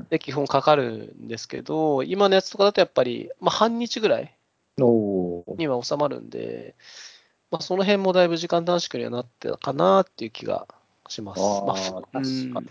[0.09, 4.35] で基本かかるんですけど、今のやつとかだとやっぱり、まあ、半日ぐらい
[5.57, 6.75] には収まるんで、
[7.51, 10.67] まあ、その辺もだいぶ時間短縮にはなってたかなっていう気が
[11.07, 11.41] します。
[11.41, 12.23] まあ確かうん
[12.63, 12.69] に。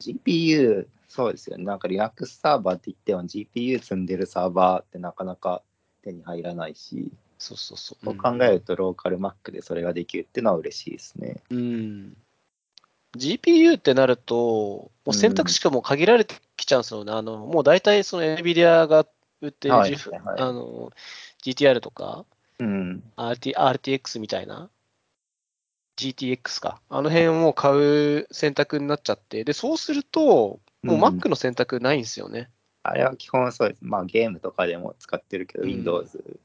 [0.00, 1.64] GPU、そうですよね。
[1.64, 5.62] なんか Linux サーバーって言っても GPU 積んでるサーバーってなかなか
[6.02, 8.04] 手に入らないし、そうそうそう。
[8.04, 11.42] そう考えるとローカル Mac でそれができるっていうのは嬉しいですね。
[11.50, 12.16] うん。
[13.16, 17.12] GPU ってなると、もう選択肢がもう限られてきちゃうんですよね。
[17.12, 19.06] あの、もう大体その NVIDIA が
[19.40, 19.94] 売ってるはい
[20.38, 20.92] あの
[21.44, 22.24] GTR とか
[22.58, 23.02] うん。
[23.16, 24.70] RT RTX みたいな
[25.96, 26.80] GTX か。
[26.88, 32.50] あの辺を買う選択になっちゃって、で、そうすると、もう Mac の選択ないんですよね。
[32.82, 33.78] あれは基本そうです。
[33.82, 36.38] まあゲームとかでも使ってるけど、うん Windows。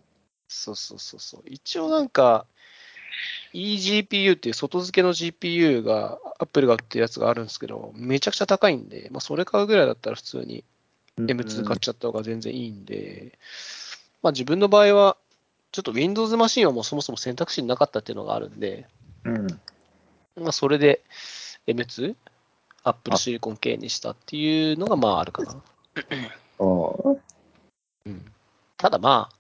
[0.48, 1.42] そうそうそうそう。
[1.46, 2.46] 一応なんか、
[3.54, 10.64] eGPU っていう外付けの GPU が、Apple が売ってるやつがあるんですけど、めちゃくちゃ高いんで、まあ、それ買うぐらいだったら普通に
[11.18, 13.38] M2 買っちゃった方が全然いいんで、
[14.22, 15.18] まあ自分の場合は、
[15.72, 18.88] ちょっと Windows マシンはもうそもそも選択肢になかったっていうのがあるんで、
[19.24, 19.48] うん。
[20.36, 21.02] まあそれで
[21.68, 22.16] M2、
[22.84, 25.62] Apple Silicon K にしたっていうのがまああるかな。
[28.06, 28.32] うん、
[28.78, 29.38] ただまあ、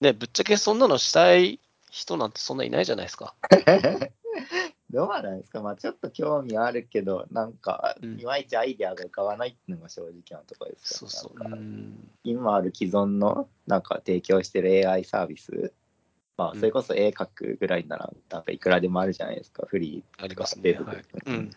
[0.00, 1.58] ね、ぶっちゃけそんなのしたい
[1.94, 3.34] 人なんてそんないないじゃないですか。
[4.90, 5.62] どうなんですか？
[5.62, 11.54] まあちょっと興味あるけど、なんか、うんいまいちアイデアが浮かばないっていうのが正直なところですよそうそう。
[12.24, 15.72] 今ある既存のなんか提供してる AI サービス、
[16.36, 20.24] まあうんそれこそ絵描くぐらいなら、なんかいくらでもあるじゃないですか、フリー。
[20.24, 20.62] ありますね。
[20.62, 21.04] 出るはい。
[21.26, 21.34] うん。
[21.34, 21.50] うん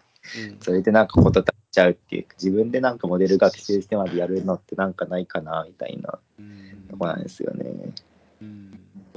[0.60, 7.65] それでなんかこと立っちゃうっていう、自分でなんかモデル学習してまでやるのってなんかないかなみたいなうんとこなんですよね。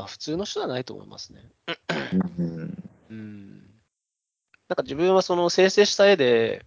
[0.00, 1.40] うんまあ普通の人はないと思いますね。
[2.38, 2.84] うん。
[3.10, 3.50] うん。
[4.68, 6.64] なんか自分はその生成した絵で、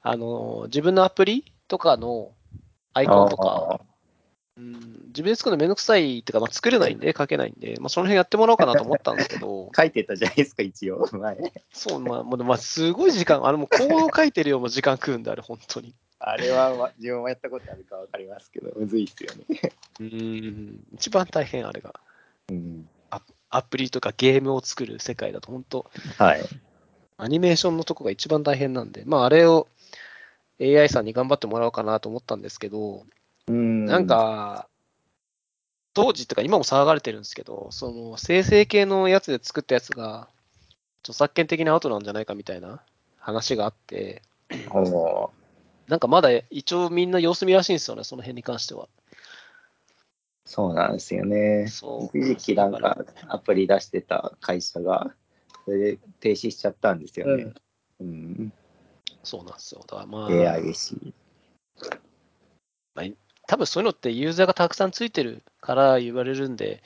[0.00, 2.32] あの、自分のアプリとかの
[2.94, 3.80] アイコンとか、
[4.56, 4.72] うん、
[5.08, 11.52] 自分で作るのめんどくさいっていうか、まあ、作れないんで、書けないんで、まあ、その辺やってもらおうかなと思ったんですけど、 書いてたじゃないですか、一応、前。
[11.72, 15.94] そう、まあ、もうまあ、すごい時間、あれもうコード書いてるようも時間食うんで、あれ、本当に。
[16.18, 19.72] あれはま自分もやったことあるかわかりますけど、むずいっすよね。
[20.00, 22.00] うん、一番大変、あれが。
[22.48, 22.88] うん。
[23.48, 26.42] アプリとかゲームを作る世界だと、本当、はい。
[27.16, 29.68] アニメーションのとこが一番大変なんで、まあ、あれを
[30.60, 33.06] AI さんに頑張ってもらおうかなと思ったんですけど、
[33.46, 33.86] うん。
[33.86, 34.68] なん、か、
[35.94, 40.28] 当時とか今も騒がれてるんですけど、その生成系のやつで作ったやつが、
[41.02, 42.82] 著作権的なアウトなんじゃないかみたいな
[43.18, 44.22] 話があって、
[45.88, 48.88] なんかまだ一応みんな様子見らしいんですよね、その辺に関しては。
[50.46, 51.66] そうなんですよね。
[51.68, 55.14] そう一時期なんかアプリ出してた会社が、
[55.66, 57.52] それで停止しちゃったんですよね。
[58.00, 58.52] うん。
[59.22, 59.82] そうなんですよ。
[59.86, 61.12] だからまあ、AI し。
[63.46, 66.82] 多分そういうのってユーザーがたくさんついてるから言われるんで、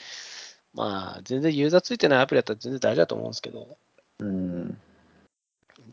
[0.74, 3.78] まあ、全然ユーザーついてないアプリだったら全然大丈夫だと思うんですけど、
[4.18, 4.78] うん。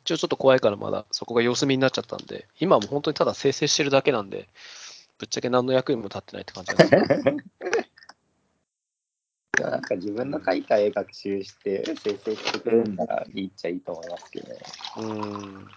[0.03, 4.49] 一応ちょっと怖いからまだそこが様子見になっちゃったんで、今はもう本当にただ生成してるだけなんで、
[5.17, 7.01] ぶっちゃけ何の役にも立ってないって感じなんですよ。
[9.59, 14.59] い やなんか自分の書いた絵学習して生成してくれるんならいいっちゃいいと思いますけどね。
[14.97, 15.67] うーん。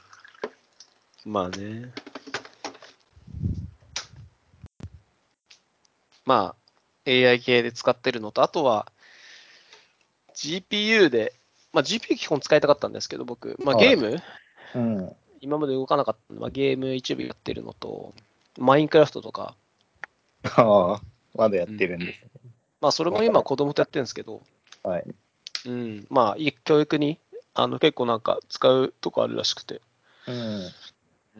[1.24, 1.90] まあね。
[6.26, 8.92] まあ、AI 系で使ってるのと、あとは
[10.34, 11.32] GPU で
[11.72, 14.22] まあ、GPU 基本使いたかったんですけど、僕、まあ、はいゲーム、
[14.74, 15.16] うん。
[15.40, 18.12] 今まで動かなかったので、まあ、ゲーム一部やってるのと、
[18.60, 19.56] マインクラフトとか、
[20.44, 21.00] ああ、
[21.34, 22.30] まだやってるんですね。
[22.82, 24.42] まあ、それも今子供とやってるんですけど、
[24.82, 25.04] はい。
[25.66, 27.18] うん、まあ、いい教育に
[27.54, 29.80] あの結構なんか使うとこあるらしくて、
[30.28, 30.62] うん。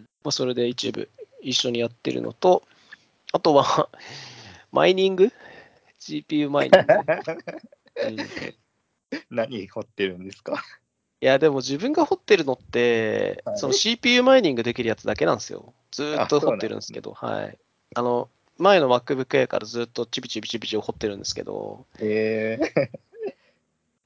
[0.01, 1.11] まあ、それで一部
[1.43, 2.62] 一緒にやってるのと、
[3.33, 3.91] あとは、
[4.73, 5.31] マイニング
[6.01, 6.95] ?GPU マイニング、
[8.07, 8.21] うん。
[8.21, 8.25] い
[9.29, 10.64] 何掘ってるんですか？
[11.21, 15.75] や、でも自分が掘ってるのって、はいその CPU マイニングできるやつだけなんですよ。
[15.91, 17.59] ずーっと掘ってるんですけど、はい。
[17.95, 18.28] あの、
[18.59, 22.91] 前の MacBook Air からずっとチビチビチビチビ掘ってるんですけど、ええ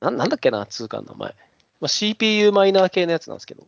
[0.01, 1.35] ななんだっけな、通貨の名前。
[1.81, 3.67] まあ、CPU マイナー系のやつなんですけど、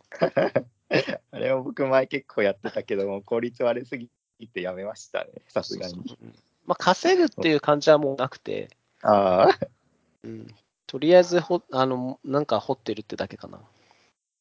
[1.33, 4.09] あれは僕前結構やってたけども、効率悪すぎ
[4.53, 6.17] てやめましたね、さすがに。
[6.67, 8.71] まあ、稼ぐっていう感じはもうなくて、
[9.03, 9.49] あ
[10.25, 10.55] うん、
[10.87, 13.61] とりあえずほあの、なんか掘ってるってだけかな。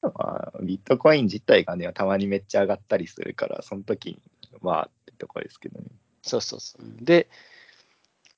[0.06, 4.20] あ、まあ、ビットコイン自体がね、たまにめっちゃ上がったりするから、その時に、
[4.62, 5.86] まあってとこですけどね。
[6.22, 6.86] そうそうそう。
[7.04, 7.30] で、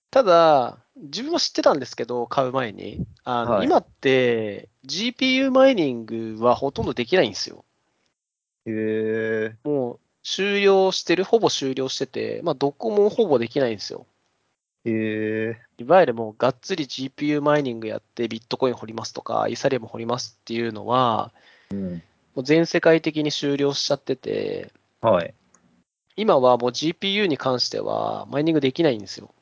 [0.10, 3.06] ただ、自分も知ってたんですけど、買う前に。
[3.24, 7.66] あのはい今って、GPU マイニングはほとんどできないんですよ。
[8.66, 14.06] へえもう終了してる、ほぼ終了してて、まあ、どこもほぼできないんですよ。
[14.86, 21.34] へえいわゆるもうがっつり GPU マイニングやってビットコイン掘りますとか、イーサリアム掘りますっていうのは、
[21.72, 21.94] うん。
[22.36, 25.34] もう全世界的に終了しちゃってて、はい。
[26.16, 29.34] 今はもう GPU に関してはマイニングできないんですよ。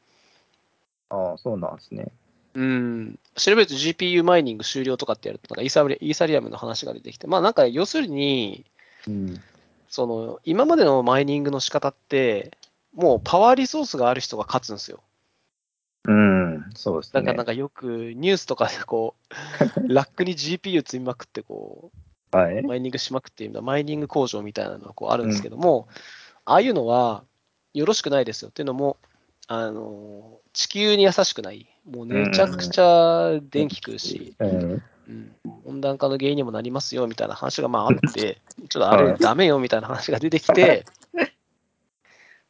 [1.09, 2.07] ああ、そうなんですね。
[2.53, 3.19] うん。
[3.36, 8.65] 調べると GPU マイニング終了とかってやると、なんかイーサリイーサリアムの話が出てきて、まあなんか要するに、
[9.07, 9.41] うん。
[9.88, 12.57] その今までのマイニングの仕方って、
[12.93, 15.01] もうパワーリソースがある人が勝つんですよ。
[16.07, 17.21] うん、そうですね。
[17.21, 19.15] なんかなんかよくニュースとかでこ
[19.88, 21.97] う、 ラックに GPU 積みまくってこう、
[22.36, 22.61] はい。
[22.63, 25.88] マイニングしまくっていうのはマイニング工場みたいなのがこうあるんですけども、
[26.43, 27.23] ああいうのは
[27.73, 28.97] よろしくないですよっていうのも、
[29.47, 31.67] あの地球に優しくない。
[31.89, 34.83] もうめちゃくちゃ電気食うし、うん。
[35.07, 39.19] うん、温暖化の原因にもなりますよみたいな話がまああって、 ちょっとあれはい。
[39.19, 40.86] ダメよみたいな話が出てきて、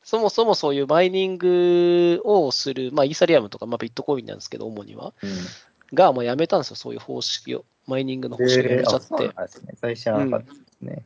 [0.04, 5.14] そもそもそういうマイニングをする、まあイーサリアムとか、まあ、ビットコインなんですけど、主には、
[5.94, 7.66] がもうやめたんですよ、そういう方式を。
[7.88, 9.28] マイニングの方式をやめちゃって。
[9.28, 9.34] ね。
[9.80, 11.04] 最初はなかったですね。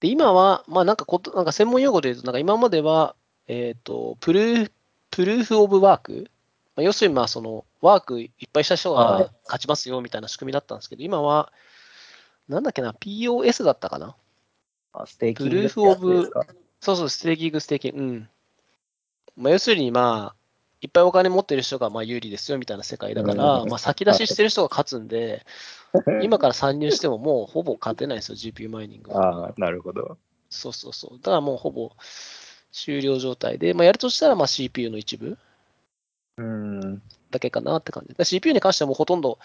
[0.00, 4.70] で、今は、まあなんかこと、なんか専門用語で言うと、なんか今までは、えっ、と、プルー、
[5.10, 6.30] Proof of Work、
[6.76, 11.52] まあ、要するにまあその、ワークいっぱいした人はいが勝ちますよみたいな仕組みだったんですけど、今は、
[12.48, 14.14] なんだっけな、POS だったかな
[14.92, 16.46] あ staking ってやつですか？
[16.80, 18.02] そうそう、 staking、staking。
[18.02, 18.28] うん。
[19.36, 20.37] まあ、要するに、まあ、
[20.80, 25.44] いっぱいお金持ってる人がまあ有利ですよみたいな世界だから、うんまあ、先出ししてる人が勝つんで、
[26.22, 29.46] 今から参入してももうほぼ勝てないですよ、GPU マイニングは。
[29.46, 30.18] ああ、なるほど。
[30.50, 31.18] そうそうそう。
[31.18, 31.92] だからもうほぼ
[32.70, 35.36] 終了状態で、まあ、やるとしたらまあ CPU の一部
[36.36, 37.02] うん。
[37.30, 38.14] だけかなって感じ。
[38.24, 39.38] CPU に関してはもうほとんど、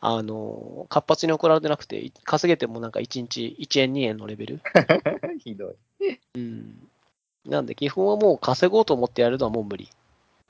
[0.00, 4.60] あの、活発に行われてなくて、稼げてもなんか1日1円、2円のレベル。
[5.38, 6.18] ひどい。
[6.34, 6.88] うん。
[7.46, 9.88] なんで、基本はもう稼ごうと思ってやるのはもう無理。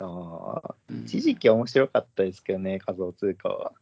[0.00, 3.72] あ一時期面白かったですけどね、仮想通貨は。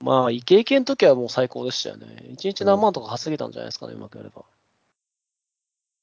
[0.00, 2.06] まあ、イケイケの時はもう最高でしたよね。
[2.30, 4.44] 1日何万とか稼げたんじゃないですかね、うまくやれば。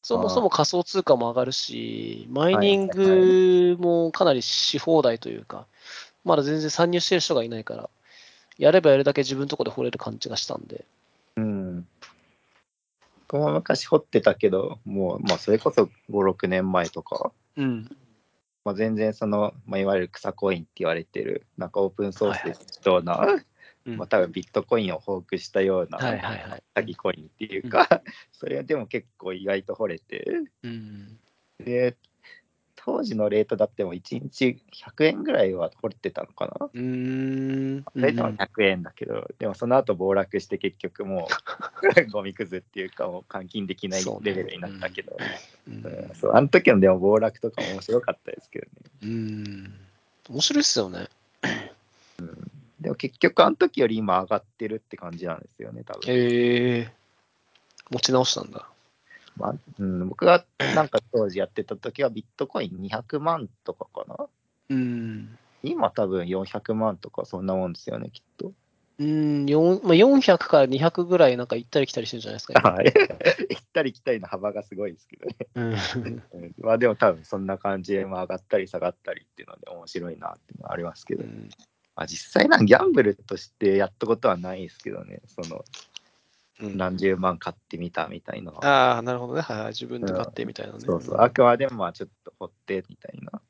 [0.03, 5.65] そもそも仮想通貨も上がるし、マイニングもかなりし放題というか、
[6.23, 7.89] まだ全然参入してる人がいないから、
[8.57, 10.85] やればやるだけ自分のとこで掘れる感じがしたんで。
[11.37, 11.87] うん。
[13.27, 17.97] 僕も昔掘ってたけど、もう、まあ、それこそ5、6年前とか、うん。
[18.65, 23.27] まあ、全然その、まあ、いわゆる草コインって言われてる、なんかオープンソースで適当な、
[23.85, 23.97] うん。
[23.97, 26.63] まあ、多分ビットコインをフォークしたような、はいはいはい。
[26.75, 27.87] 詐欺コインっていうか、
[28.33, 30.25] それはでも結構意外と掘れて、
[30.63, 31.19] うん。
[31.59, 31.95] で、
[32.85, 36.65] 当時のレートだっても1日100円ぐらいは掘ってたのかな？
[36.67, 37.85] うーん。
[37.93, 45.17] それでも100円だけど、でもその後暴落して結局もう ゴミくずっていうかもう換金できないレベルになったけど、
[45.67, 48.71] ううんんそうあの時のでも暴落とか面白かったですけどね。
[49.01, 49.73] うん。
[50.29, 51.07] 面白いっすよね。
[52.79, 56.01] でも結局あの時より今上がってるって感じなんですよね、多分。
[56.05, 56.91] へえ。
[57.89, 58.67] 持ち直したんだ。
[59.37, 64.27] まあうん、僕がなんか当時やってた時はビットコイン200万とかかな。
[64.69, 65.37] うん。
[65.63, 68.53] 今多分400万とかそんなもんですよね、きっと。
[68.97, 72.53] うん、4まあ、400から200ぐらいなんか行ったり来たりしてるんじゃないですか。
[72.61, 72.85] 今はい。
[73.49, 75.35] 行ったり来たりの幅がすごいですけどね。
[75.55, 75.73] うん
[76.43, 81.23] うん まあでも多分そんな感じでまあ上がったり下がったりっていうので面白いなっていうのはありますけど。
[81.23, 81.49] うん
[81.97, 85.94] まあ、実際なんギャンブルとしてやったことはないですけどね、そのうん
[86.59, 88.51] 何十万買ってみたみたいな。
[88.51, 89.41] ああ、なるほどね。
[89.41, 89.67] はいはい。
[89.69, 90.79] 自分で買ってみたいなね。
[90.85, 93.41] そうそう、あくまでもまあちょっと掘ってみたいな。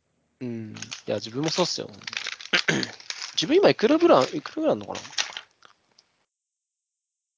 [0.42, 0.72] うん。
[0.72, 0.76] い
[1.06, 1.90] や、自分もそうっすよ。
[3.36, 5.00] 自分今いくらぐらい、いくらぐらいあるのかな？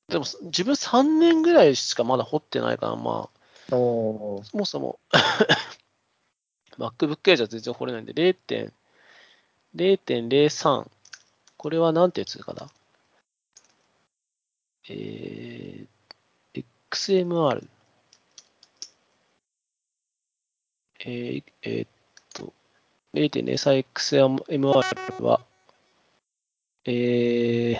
[0.09, 3.29] でも、自分3年ぐらいしかまだ掘ってないから、ま
[3.71, 4.99] あ、おそもそも
[6.77, 8.71] MacBook Air じゃ全然掘れないんで、0.
[9.75, 10.89] 0.03。
[11.57, 12.69] これはなんてやつかな？
[14.89, 17.67] えー、XMR。
[20.99, 21.89] えー、えーっ
[22.33, 22.53] と、
[23.13, 25.41] 0.03XMR は、
[26.85, 27.79] えー、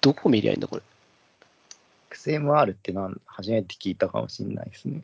[0.00, 0.82] どこ見りゃいいんだ、これ
[2.10, 5.02] ？XMR ってなん初めて聞いたかもしれないですね。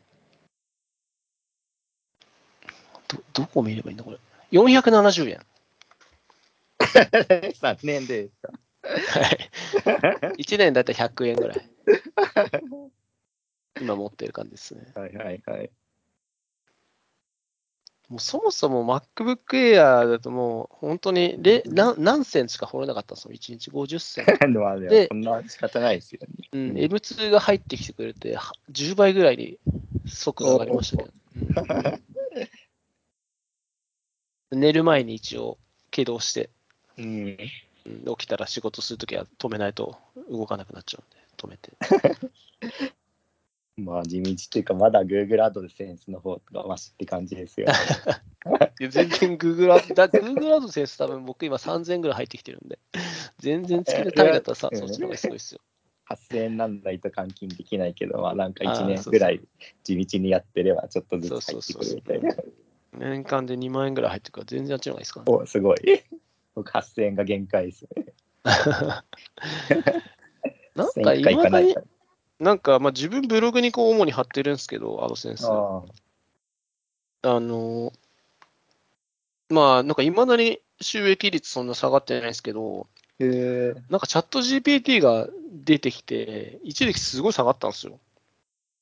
[3.07, 4.19] ど、どこ見ればいいんだ、これ
[4.51, 5.45] ？470円。
[6.79, 8.29] 3年で。
[10.37, 11.69] 1年だいたい100円ぐらい。
[13.81, 14.91] 今持ってる感じですね。
[14.95, 15.71] はいはいはい。
[18.09, 19.37] もうそもそも MacBook
[19.75, 23.31] Air だともう本当にれ何何センチしか掘れなかったんですよ。
[23.33, 24.31] 1日50センチ。
[24.89, 26.49] でそんな仕方ないですよね。
[26.51, 29.59] うん、M2 が入ってきてくれて、は10倍ぐらいに
[30.07, 31.11] 速度上がりましたけど。
[31.11, 31.99] うん
[34.51, 35.57] 寝る前に一応
[35.91, 36.49] 起動して、
[36.97, 37.37] うん。
[37.89, 39.97] うん起きたら仕事するときは止めないと
[40.29, 41.73] 動かなくなっちゃうんで、止めて。
[43.77, 47.67] まあ地道っていうか、まだ Google アドセンスの方がマシって感じですよ。
[48.79, 52.77] いや全然 Google アド、だ Google アドセンス多分僕今3000円ぐらい入ってきてるんで、
[53.39, 55.61] 全然月の単位だったらさ、うんそっちの方がすごいですよ。
[56.09, 59.41] 8000円なんないと換金できないけど、まあなんか1あーそう年ぐらい
[59.83, 62.35] 地道にやってればちょっとずつ入ってくるみたいな。
[62.93, 65.31] 年間で2万円ぐらい入ってるから全然あっちの方がいいですからね。
[65.31, 65.77] お、すごい。
[66.59, 68.13] 僕8000円が限界ですね。
[70.75, 71.81] なん1000か円い今だにか
[72.39, 75.43] なんかまあ自分ブログにこう主に貼ってるんですけど、アドセンス。
[75.43, 75.53] ら。
[75.53, 75.83] あ
[77.21, 77.93] あの、
[79.49, 82.87] まあなんかいまだに収益率そんな下がってないですけど。
[83.19, 83.25] な
[83.97, 87.99] んかチャット GPT が出てきて、一時期すごい下がったんですよ。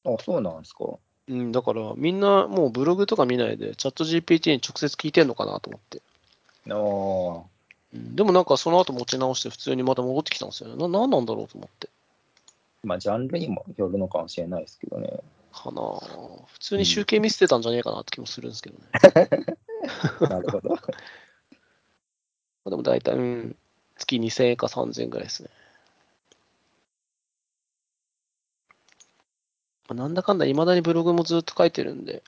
[0.05, 0.99] あ、そうなんですか。
[1.27, 6.01] うん、だからみんなもうブログとか見ないで、チャット GPT に直接聞いてんのかなと思って。
[6.69, 7.56] ああ。
[7.93, 10.75] うんでもなんかその後持ち直して普通にまた戻ってきたんですよね。
[10.75, 11.89] な、なんなんだろうと思って。
[12.83, 15.19] まあジャンルにもよるのかもしれないですけどね。
[15.51, 18.85] かなぁ普通に集計見捨てたんじゃねえかなって気もするんですけどね。
[20.29, 20.69] なるほど。
[20.75, 20.77] ま
[22.65, 23.55] あでも大体、うん、
[23.97, 25.49] 月2000円か3000円ぐらいですね。
[29.89, 32.21] まあなんだかんだ、いまだにブログもずっと書いてるんで、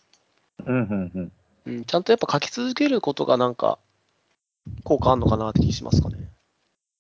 [0.66, 1.32] うんうんうん。
[1.66, 3.80] うん、ちゃんとやっぱ書き続けることがなんか、
[4.84, 6.18] 効果あるのかなって気しますかね。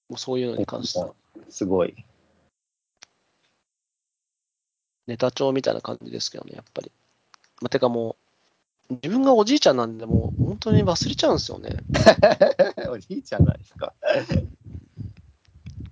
[0.09, 1.13] もうそういうのに関しては。
[1.49, 1.95] すごい。
[5.07, 6.91] ネタ帳みたいな感じですけどね、やっぱり。
[7.61, 8.15] まあ、てかも
[8.89, 11.77] う、自分がおじいちゃんなんで、もう本当に忘れちゃうんですよね。
[12.89, 13.93] おじいちゃんなんですか？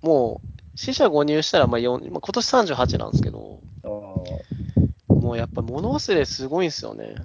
[0.02, 7.16] もう、死者誤入したら、まあ、4まあ、今年38なんですけど、あもうやっぱ物忘れすごいんですよね。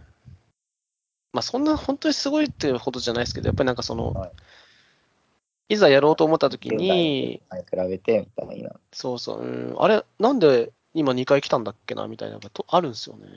[1.34, 4.32] まあそんな本当にすごいっていうほどじゃないですけど、やっぱりなんかその、はい
[5.70, 7.56] い、ざやろうと思った時に、あ。
[7.58, 8.72] 比べてみたいな。
[8.92, 13.28] そうそう、うん、あれ、なんで今2回来たんだっけなみたいなのがとあるんですよね。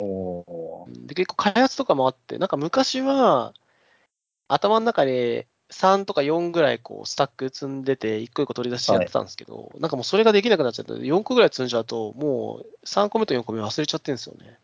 [0.00, 3.52] おで、結構開発とかもあって、なんか昔は
[4.48, 14.58] 頭の中で3とか4ぐらいこうスタック積んでて、1個1個取り出してやってたんですけど、なんかもうそれができなくなっちゃって、4個ぐらい積んじゃうと、もう3個目と4個目忘れちゃってるんですよね。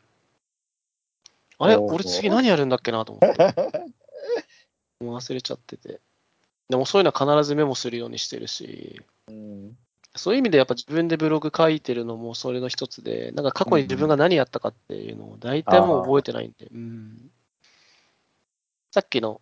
[1.60, 1.76] あれ？
[1.76, 3.54] 俺次何やるんだっけなと思って。
[5.00, 6.00] もう忘れちゃってて。
[6.68, 9.76] でもそういうのは必ずメモするようにしてるし、うん。
[10.16, 17.30] そういう意味でやっぱ自分でブログ書いてるのもそれの一つで、なんか過去に自分が何やったかっていうのを大体もう覚えてないんで、うん。
[18.90, 19.40] さっきの、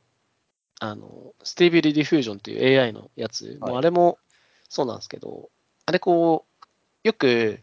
[0.80, 4.18] あの、ステービルディフュージョンっていう AI のやつ、はいもうあれも
[4.68, 5.50] そうなんですけど、
[5.86, 7.60] あれこう、よく、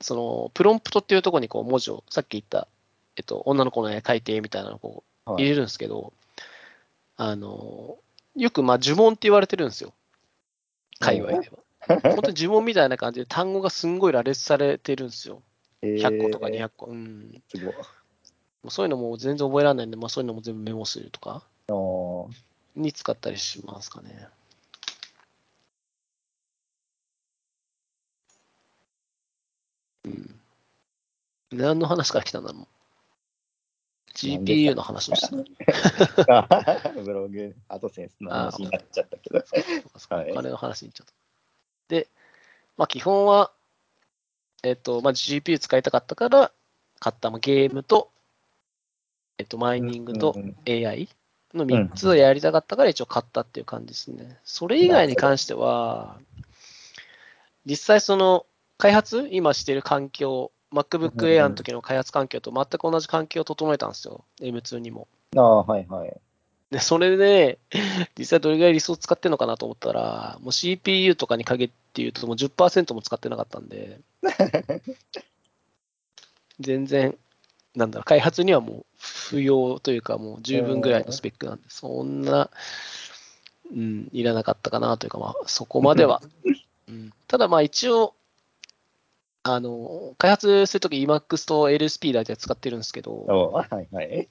[0.00, 2.68] その、プロンプトっていうところにこう文字を、さっき言った、
[3.16, 6.12] えっと、女の子の絵描いてみたいなのをこうはい入れるんですけど、
[7.16, 7.98] あの、
[8.36, 9.92] よくまあ呪文って言われてるんですよ。
[11.00, 11.98] 界隈では。
[12.02, 15.42] 本当に呪文みたいな感じで単語がすんごい羅列されてるんですよ。
[15.82, 16.86] 100個とかえー200個。
[16.86, 17.42] うん。
[17.48, 17.74] すごい。
[17.74, 17.82] も
[18.64, 21.44] うそういうのも全然覚えられないんで、まあそういうのも全部メモするとか
[22.74, 24.28] に使ったりしますかね。
[30.04, 30.40] うん。
[31.52, 32.66] 何の話から来たんだろう。
[34.16, 35.36] GPU の話をした。
[37.02, 39.44] ブログ、アドセンスの話になっちゃったけど。
[39.94, 41.12] お金の話にちょっと。
[41.88, 42.08] で、
[42.76, 43.52] まあ基本は、
[44.62, 46.52] えっ、と、まあ GPU 使いたかったから
[46.98, 48.10] 買った、まあ、ゲームと、
[49.38, 51.08] えっ、と、マイニングとうん AI
[51.54, 54.38] の3つをやりたかったから一応買ったっていう感じですね。
[54.44, 56.18] それ以外に関しては、
[57.66, 58.46] 実際その
[58.78, 64.24] 開発、今してる環境、MacBook うん Air の時の開発環境と全く同じ環境を整えたんですよ。
[64.40, 65.08] M2 にも。
[65.36, 66.16] ああ、はいはい。
[66.70, 67.58] で、それで、
[68.18, 74.00] 実際どれぐらいリソース使ってるのかなと思ったら、もう CPU とかに限って言うともう10%も使ってなかったんで、
[76.58, 77.16] 全然、
[77.76, 82.50] なんだろう、開発にはもう不要というか、もう十分ぐらいのスペックなんで、そんな、
[83.70, 86.20] うん、いらなかったかなというか、まあ、そこまでは。
[86.88, 88.14] うん、ただ、まあ一応、
[89.54, 94.28] あの、開発するとき Emacs と LSP 大体使ってるんですけど、おはいはい。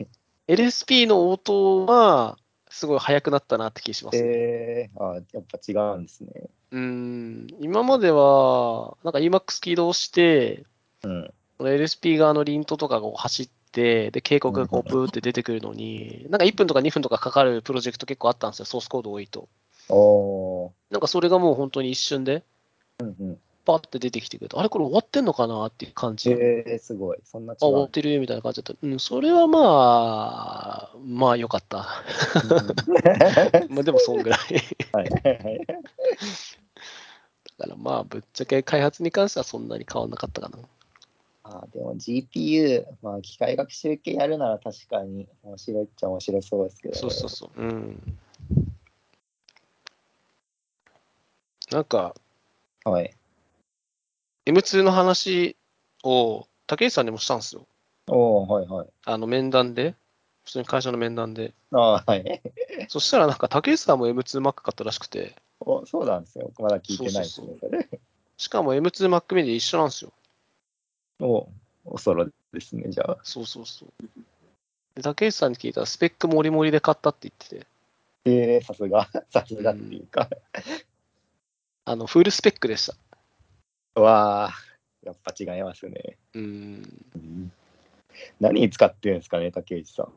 [0.48, 2.38] LSP の応答は、
[2.70, 4.18] すごい速くなったなって気がします。
[4.18, 6.50] えー、あやっぱ違うんですね。
[6.72, 10.66] うん、今までは、なんか Emacs 起動して、
[11.04, 11.34] うん。
[11.60, 19.48] LSP 側のリントとかが走って、で、警告がこうブーって出てくるのに、なんか1分とか2分とかかかるプロジェクト結構あったんですよ、ソースコード多いと。
[20.90, 22.44] なんかそれがもう本当に一瞬で、
[23.00, 23.40] うんうん。
[23.66, 26.32] パッて出てきてくれて、あれこれ終わってんのかなっていう感じ。
[26.32, 27.18] えー、すごい。
[27.24, 27.90] そんな違あ、終わうっ。
[27.90, 28.88] てるみたいな感じだった。
[28.88, 31.88] うん、それはまあ、まあ良かった。
[33.70, 34.40] まあでもそんぐらい。
[34.94, 35.68] はいはい。
[37.58, 40.60] だからまあ、ぶっちゃけ開発に関してはそんなに変わんなかったかな。
[41.44, 47.00] あでも GPU、まあ、機械学習系やるなら確かに面白いっちゃ面白そうですけど、ね。
[47.00, 47.62] そうそうそう。
[47.62, 48.18] うん。
[51.72, 52.16] なんか、
[52.84, 53.16] はい。
[54.46, 55.56] M2 の話
[56.04, 57.68] を竹内さんにもしたんですよ。
[58.08, 58.88] おおはいはい。
[59.06, 59.96] あの面談で、
[60.44, 61.54] 普通に会社の面談で。
[61.72, 62.42] あーはい。
[62.88, 66.52] そしたらなんか竹内さんも M2Mac 買ったらしくて、おそうなんですよ。
[66.60, 67.90] まだ聞いてないですね、そうそれ。
[68.38, 70.14] しかも M2Mac mini 一緒なんですよ。
[71.20, 71.48] お
[71.86, 73.18] おそろですね、じゃあ。
[73.24, 73.90] そうそうそう。
[74.96, 77.68] で竹内さんに聞いたらスペックもりもりで買ったって言ってて、
[78.26, 80.30] えー、さすが、 さすがっていうか。
[81.86, 82.96] あの、フルスペックでした。
[84.02, 84.54] わあ、
[85.04, 86.18] やっぱ違いますね。
[86.34, 87.52] うん。
[88.40, 90.12] 何に使ってるんですかね、竹内さん。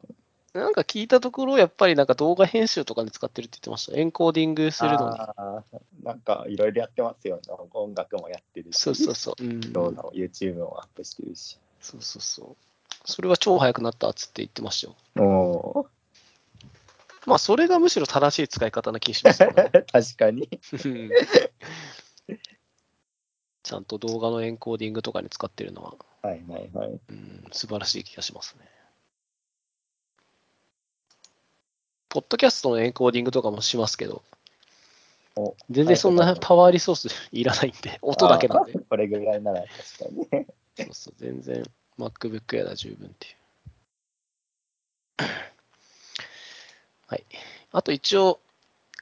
[0.58, 3.98] なんか聞いたところ、やっぱりなんか動画編集とかに使ってるって言ってました。
[3.98, 6.04] エンコーディングするのに。
[6.04, 7.42] なんかいろいろやってますよね。
[7.72, 9.44] 音楽もやってるし、そうそうそう。
[9.44, 11.58] うん、動画も YouTube もアップしてるし。
[11.80, 12.56] そうそうそう。
[13.04, 14.80] それは超速くなったっつって言ってまし
[15.16, 15.24] たよ。
[15.24, 15.30] お
[15.80, 15.86] お
[17.26, 19.70] まあ、それがむしろ正しい使い方な気がしますよね。
[19.92, 20.48] 確かに。
[23.68, 26.88] うんちゃんと動画のエンコーディングとかに使ってるのは、はいはいはい。
[27.10, 28.66] うん、素晴らしい気がしますね。
[32.08, 34.22] ポッドキャストのエンコーディングとかもしますけど
[35.36, 38.78] お、全然そんなパワーリソースいらないんで、 音だけなんで。
[38.78, 40.46] これぐらいなら確かに。
[40.76, 41.62] そうそう、全然
[41.98, 43.36] MacBook やだ十分っていう。
[47.06, 47.24] はい。
[47.72, 48.40] あと一応、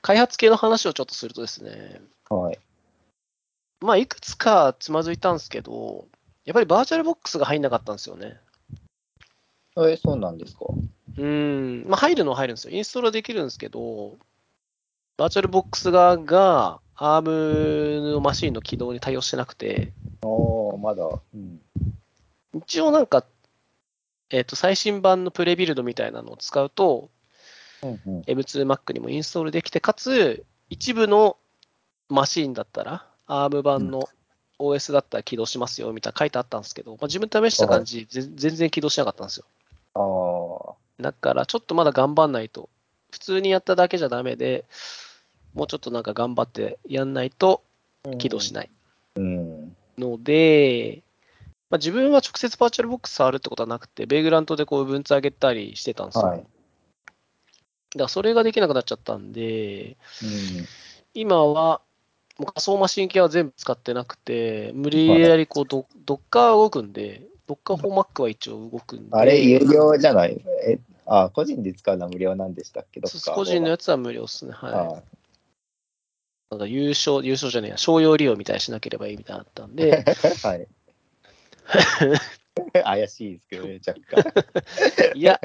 [0.02, 2.58] 開発系の話をちょっとするとですね、はい。
[3.86, 6.06] まあ、いくつかつまずいたんですけど、
[6.44, 8.38] やっぱりバーチャルボックスが入んなかったんですよね。
[9.76, 10.66] えー、そうなんですか？
[11.18, 12.74] うん、まあ、入るのは入るんですよ。
[12.74, 14.16] インストールはできるんですけど、
[15.16, 21.04] バーチャルボックス側が ARM のマシンの起動に対応してなくて、おおまだ。
[21.04, 21.60] うん。
[22.54, 23.24] 一応なんか、
[24.30, 27.10] えっ、と、最新版のプレビルドみたいなのを使うと、
[27.82, 31.36] うんうん、M2Mac にもインストールできて、かつ、一部の
[32.08, 34.08] マシンだったら、ARM 版の
[34.58, 39.44] OS だったら起動しますよ、みたいな書いてあったんですけど、まあ、自分試した感じ、ぜ全然起動しなかったんですよ。
[39.94, 41.02] ああ。
[41.02, 42.68] だから、ちょっとまだ頑張んないと。
[43.10, 44.64] 普通にやっただけじゃダメで、
[45.54, 47.62] もうちょっとなんか頑張ってやんないと
[48.18, 48.70] 起動しない
[49.16, 49.76] うん。
[49.96, 51.02] ので、
[51.70, 56.24] まあ、自分は直接バーチャルボックス触るってことはなくて、ベイグラントでこう分つ上げたりしてたんですよ。
[56.24, 56.38] はい。
[56.38, 56.48] だか
[57.94, 60.66] らそれができなくなっちゃったんで、うん。
[61.14, 61.80] 今は
[62.44, 70.44] 仮想マシン系は全部使ってなくて、無理やりこうドドッカー動くんで、ドッカーフォーマックは一応動くんで、あれ、有料じゃない？
[70.66, 73.00] え、あ、個人で使うのは無料なんでしたっけ？
[73.00, 74.52] 個人のやつは無料ですね。
[74.52, 74.72] はい。
[74.72, 75.02] あ
[76.50, 80.04] なんか優勝、優勝じゃねえや、商用利用みたいにしなければいいみたいなのあったんで、
[80.44, 80.68] はい。
[82.84, 85.18] 怪しいですけどね、 若干。
[85.18, 85.40] いや、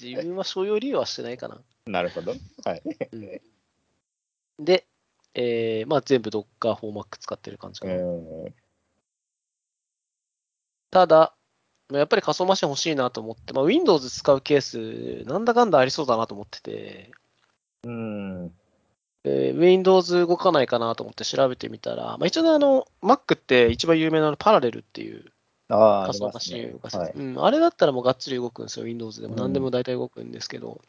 [0.00, 1.60] 自分は商用利用はしてないかな。
[1.86, 2.34] なるほど。
[2.64, 2.82] はい。
[3.12, 3.40] うん
[4.60, 4.86] で、
[5.34, 7.94] えーまあ、全部 Docker フォーマック使ってる感じかな。
[7.94, 8.54] うん。
[10.90, 11.34] ただ、
[11.92, 17.10] やっぱり仮想マシン欲しいなと思って、まあ、Windows 使うケース、なんだかんだありそうだなと思ってて、
[17.84, 18.48] うん。
[19.22, 25.32] で Windows 動かないかなと思って調べてみたら、まあ、一応ね、あの、Mac って一番有名なのパラレルっていう
[25.68, 26.90] ああ、あ仮想マシンを動か。
[26.90, 27.12] せる、はい。
[27.14, 29.34] うん、あれだったらもうがっつり動くんですよ、Windows でも。
[29.34, 30.80] うん何でも大体動くんですけど、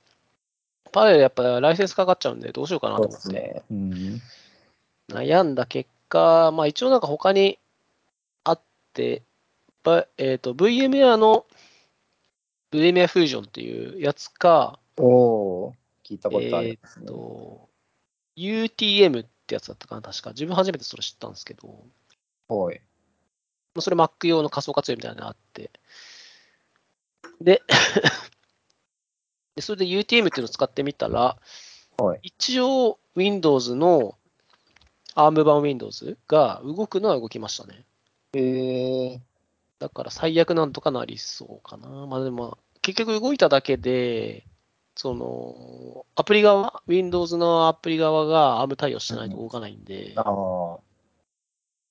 [0.92, 3.64] パラレルやっぱライセンスかかっちゃうんで、どうしようかなと思って、ね。
[3.72, 4.22] うん。
[5.10, 7.60] 悩んだ結果、まあ一応なんか他に
[8.44, 8.62] あっ
[8.94, 9.24] て、
[9.84, 11.46] ばえっ、と、VMware の
[12.72, 15.06] VMware Fusion っていうやつか、お
[15.68, 15.74] お
[16.04, 17.08] 聞いたことあえっ、りますね。
[17.08, 17.70] と、
[18.36, 20.32] UTM ってやつだったかな、確か。
[20.32, 21.86] 自分初めてそれ知ったんですけど、
[22.48, 22.82] はい。
[23.76, 25.72] まあそれ Mac 用の仮想活用みたいなのがあって、
[27.42, 27.62] で、
[29.60, 31.36] でそれで UTM っていうのを使ってみたら、
[31.98, 34.16] はい一応 Windows の
[35.16, 37.84] ARM 版 Windows が動くのは動きましたね。
[38.32, 39.22] へえ
[39.80, 41.90] だから最悪なんとかなりそうかな。
[42.08, 44.46] まあでも、結局動いただけで、
[44.96, 50.78] その、アプリ側、Windows のアプリ側が ARM 対応してないと動かないんで、ああ。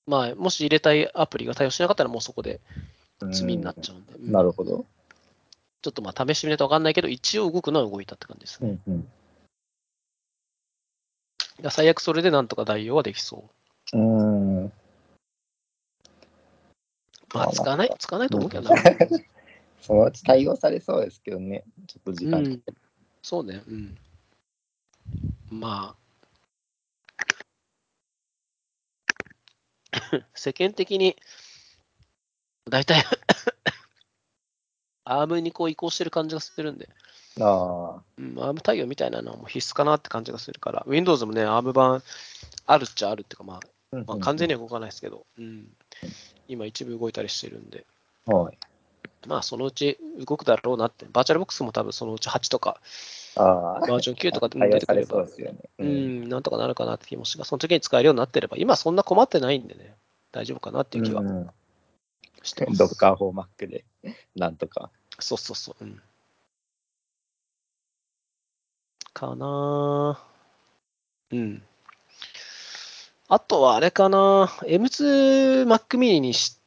[0.06, 2.62] まあ、もし入れたいアプリが対応しなかったらもうそこで
[3.20, 4.86] うん積みになっちゃうんで、うんなるほど。
[5.82, 8.78] ちょっとまあ試してみないと分かんないけど、一応動くのは動いたって感じですね。
[8.86, 9.08] うんうん。
[11.70, 13.50] 最悪それでなんとか代用はできそ
[13.92, 13.98] う。
[13.98, 14.72] うん。
[17.34, 18.82] まあ、まあ使わない、使わないと思うけどな。
[19.80, 21.64] そのうち対応されそうですけどね。
[21.86, 22.74] ちょっと時間かけて。
[23.22, 23.98] そうね、うん。
[25.50, 25.98] まあ、
[30.34, 31.16] 世間的に、
[32.68, 33.04] 大体、
[35.08, 36.88] Arm にこう移行してる感じがするんで、
[37.40, 42.02] あうん、 Arm 対応みたいなのはもう必須かなって感じがするから、Windows もね、 Arm 版
[42.66, 43.60] あるっちゃあるっていうか、まあ、
[43.92, 43.96] あ。
[44.06, 45.66] まあ、完全には動かないですけど、うん、
[46.46, 47.86] 今一部動いたりしてるんで、
[48.26, 48.58] はい。
[49.26, 52.80] まあ、そのうち動くだろうなって、 VirtualBox も多分そのうち8とか、
[53.36, 53.80] ああ。
[53.80, 55.24] バージョン9とかで出てくれば
[55.78, 55.84] う。
[55.84, 59.94] ん、なんとかなるかなって気もしが、その時に使えるようになってれば、今そんな困ってないんでね、
[60.32, 61.50] 大丈夫かなっていう気はうん
[62.42, 62.78] してます。
[62.78, 63.84] ドッカーフォーマックで、
[64.36, 64.90] なんとか。
[65.20, 65.84] そうそうそう。
[65.84, 66.00] うん、
[69.12, 70.20] かな
[71.32, 71.62] うん。
[73.28, 76.58] あとはあれかな M2 Mac mini にし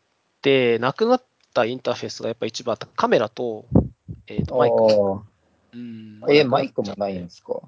[0.41, 1.23] て、なくなっ
[1.53, 2.87] たインターフェースがやっぱ一番あった。
[2.87, 3.65] カメラと、
[4.27, 4.75] えーとマイク。
[4.75, 5.23] あ
[5.73, 6.31] うんあ。
[6.31, 7.61] え、マイクもないんですか？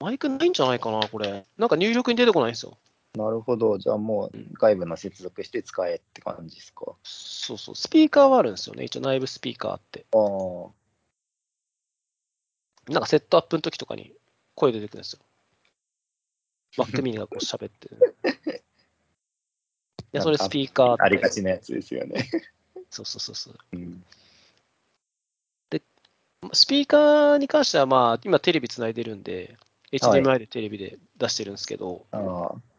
[0.00, 1.46] マイクないんじゃないかな、これ。
[1.56, 2.76] なんか入力に出てこないんですよ。
[3.16, 3.78] なるほど。
[3.78, 6.94] じゃあもう外部の接続して使えって感じですか？
[7.04, 7.74] そうそう。
[7.74, 8.84] スピーカーはあるんですよね。
[8.84, 10.04] 一応内部スピーカーあって。
[10.12, 10.70] ああ。
[12.92, 14.12] なんかセットアップの時とかに
[14.54, 15.20] 声出てくるんですよ。
[16.76, 18.16] Mac mini がこう喋ってる。
[20.12, 22.28] で、それスピーカーありがちなやつですよね。
[22.90, 23.58] そうそうそうそう。
[23.72, 24.04] うん。
[26.52, 29.56] スピーカーに関しては、まあ、今テレビつないでるんで、
[29.92, 32.73] HDMI でテレビで出してるんですけど、ああ。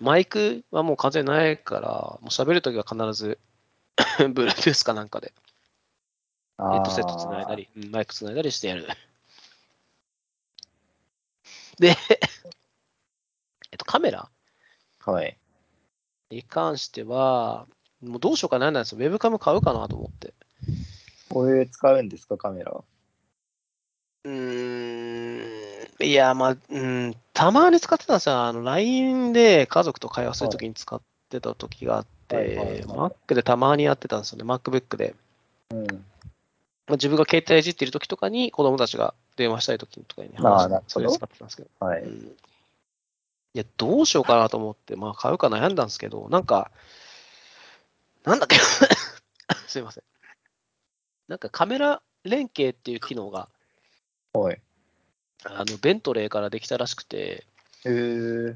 [0.00, 3.38] マイクはもう完全にないから、もう喋るときは必ず
[4.18, 5.32] Bluetooth かなんかで
[6.58, 8.86] ヘッドセットつないだり、うんマイクつないだりしてやる。
[11.78, 11.96] で、
[13.72, 14.30] えっと、カメラ？
[15.00, 15.36] はい。
[16.30, 17.66] に関しては、
[18.00, 18.98] もうどうしようかななんですよ。
[18.98, 20.32] ウェブカム買うかなと思って。
[21.28, 22.84] これ使うんですか、カメラ。
[24.24, 25.63] うーん、
[26.00, 28.42] いや、まあ、うん、たまに使ってたんですよ。
[28.42, 34.44] あの、LINE で家族と会話するときに使ってた時があって、はいはいはい Mac でたまにやってたんですよね。
[34.44, 35.14] MacBook で。
[35.70, 35.86] うん。
[35.86, 41.68] まあ、自分が携帯いじってる時とかに子供たちが電話したい時とかに話なるほどそれで使ってたんですけど。
[41.80, 42.02] はい。
[42.02, 42.36] うん
[43.54, 46.72] いや、どうしようかなと思って、まあ、買うか悩んだんですけど、なんか、
[48.24, 48.56] なんだっけ、
[49.68, 50.04] すいません。
[51.28, 53.48] なんかカメラ連携っていう機能が、
[54.32, 54.60] はい。
[55.44, 57.44] あの、ベントレーからできたらしくて。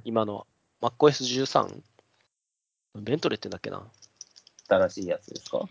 [0.05, 0.47] 今の
[0.81, 1.83] MacOS13?
[2.97, 3.83] ベントレーってんだっけな。
[4.69, 5.69] 新しいやつですか？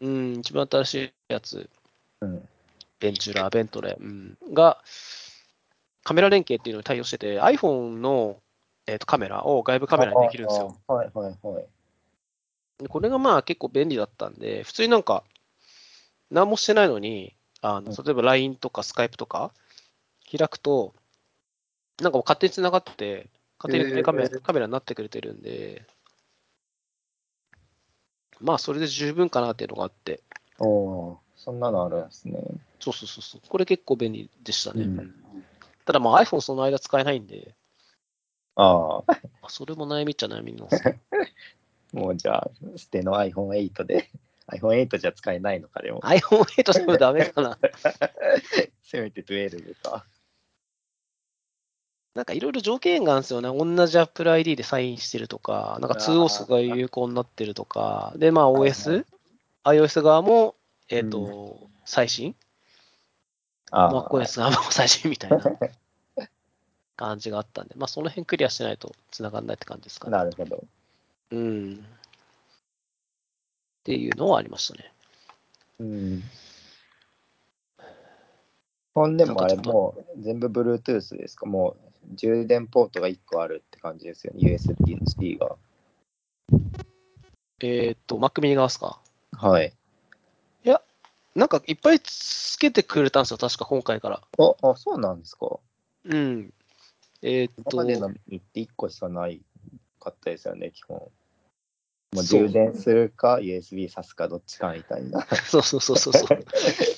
[0.00, 1.68] うん、一番新しいやつ、
[2.20, 2.48] うん。
[3.00, 4.82] ベンチュラー、ベントレー、うん、が、
[6.04, 8.40] カメラ連携っていうのに対応してて、iPhone の、
[8.86, 10.76] えーとカメラを外部カメラにできるんですよ。
[10.88, 11.64] はいはいはい。
[12.78, 15.24] でこれがまあ結構便利だったんで、普通になんか、
[16.30, 19.52] 何もしてないのに、あのうん例えば LINE とか Skype とか
[20.30, 20.94] 開くと、
[22.00, 25.84] なんかもう勝手に繋がってて、勝手にカメ,、カメラになってくれてるんで、
[28.40, 30.22] まあそれで十分かなっていうのがあって、
[30.58, 32.38] おおー、そんなのあるんですね。
[32.80, 34.84] そうそうそうそう、これ結構便利でしたね。
[34.84, 35.14] うん
[35.84, 37.54] ただまあ iPhone その間使えないんで、
[38.56, 39.48] ああ。
[39.48, 40.98] それも悩みっちゃ悩みなんですけど
[41.98, 44.10] もうじゃあ、捨ての iPhone8 で
[44.48, 46.00] iPhone8 じゃ使えないのか、でも。
[46.00, 47.58] iPhone8 でもダメかな。
[48.84, 50.04] せめて12か。
[52.18, 53.48] なんかいろいろ条件があるんですよね。
[53.48, 59.06] 同じ Apple ID でサインしてるとか、なんか 2OS が有効になってるとか、で、まあはい OS、
[59.62, 60.56] iOS 側も、
[60.88, 62.34] えっ、と、最新、
[63.70, 65.38] あ MacOS 側も最新みたいな
[66.96, 70.16] 感じがあったんで、まあその辺クリアしてないと繋がんないって感じですかね。
[70.16, 70.64] なるほど。
[71.30, 71.74] うん。
[71.74, 71.78] っ
[73.84, 74.92] ていうのはありましたね。
[75.78, 76.22] うん。
[78.92, 81.46] ほんでもあれもう全部 Bluetooth ですか？
[81.46, 84.40] もう充電ポートが1個あるって感じですよね。
[84.56, 85.56] USB の C が。
[87.60, 89.00] えっ、と、Mac mini 側ですか？
[89.32, 89.72] はい。
[91.34, 94.22] なんかいっぱいつけてくれたんですよ、確か今回から。
[94.38, 95.60] あ、あそうなんですか？
[96.04, 96.52] うん。
[97.22, 99.40] えっ、と、今までの3って1個しかない
[100.00, 100.96] かったですよね、基本。
[100.98, 101.10] も
[102.22, 105.20] うそう充電するか USB 挿すかどっちかみたいな。
[105.46, 106.38] そうそうそうそうそう。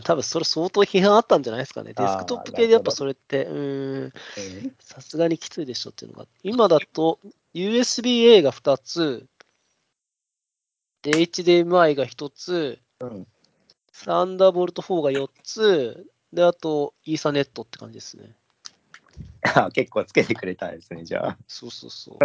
[0.00, 1.92] 多分それ相当批判あったんじゃないですかね。
[1.92, 4.12] デスクトップ系でやっぱそれって、うーん、
[4.80, 6.26] さすがにきついでしょっていうのが。
[6.42, 7.18] 今だと
[7.54, 9.26] USB-A が2つ、
[11.02, 13.26] で HDMI が1つ、うん。
[13.92, 18.34] サンダーボルト4が4つ、で、あとイーサネットって感じですね。
[19.54, 21.38] あ結構つけてくれたんですね、じゃあ。
[21.46, 22.18] そうそうそう。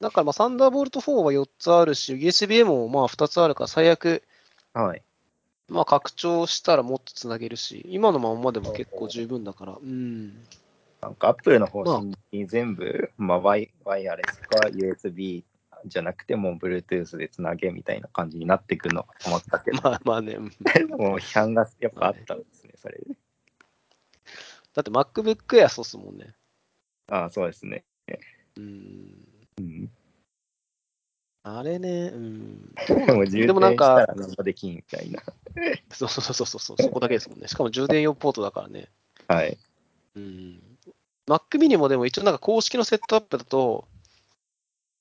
[0.00, 4.22] だからまあサンダーボルト4は4つあるし、USB-A もまあ2つあるから最悪、
[4.72, 5.02] はい。
[5.68, 10.46] まあ拡張したらもっとつなげるし、今のままでも結構十分だから、うん。
[11.00, 15.44] なんか Apple の方まあ針に全部、まあ、ワイワイヤレスか USB
[15.86, 23.04] じゃなくてもう Bluetooth でつなげみたいな感じになってくるのかと思ったけど、まあまあね、 うんもう批判がやっぱあったんですね、それで。
[24.74, 26.34] だって MacBook Air そうっすもんね。
[27.08, 27.84] ああ、そうですね。
[28.56, 29.28] うん。
[29.58, 29.90] うん、
[31.56, 32.74] あれね、うん。
[33.52, 35.22] もなん電したらか、何もできんみたいな。
[35.90, 37.48] そうそうそうそうそこだけですもんね。
[37.48, 38.88] しかも充電用ポートだからね。
[39.28, 39.56] はい。
[40.16, 40.62] うん。
[41.26, 43.86] Mac mini もでも一応なんか公式のセットアップだと、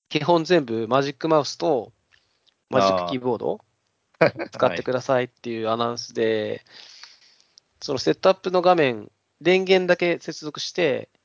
[0.09, 1.91] 基本全部 Magic Mouse と
[2.69, 3.59] Magic Keyboard
[4.51, 6.63] 使ってくださいっていう アナウンスで、
[7.81, 11.16] そのセットアップの画面、電源だけ接続して、うん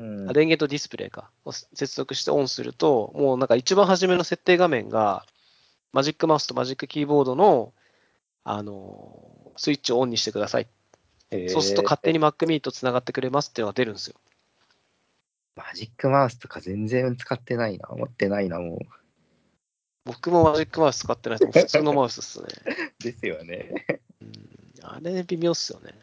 [0.00, 5.26] あ電源とディスプレイか、を接続してオンすると、もうなんか一番初めの設定画面が、
[5.92, 7.74] Magic Mouse と Magic Keyboard の、
[8.44, 10.68] あの、スイッチをオンにしてください。
[11.48, 14.16] そうすると勝手に Mac mini と繋がってくれますっていうのが出るんですよ。
[15.54, 17.88] マジックマウスとか全然使ってないな。
[17.90, 18.78] 持ってないな、もう。
[20.06, 21.60] 僕もマジックマウス使ってないです。
[21.60, 22.48] 普通のマウスですね。
[22.98, 23.86] ですよね。
[24.22, 24.30] うん、
[24.82, 25.94] あれ微妙っすよね。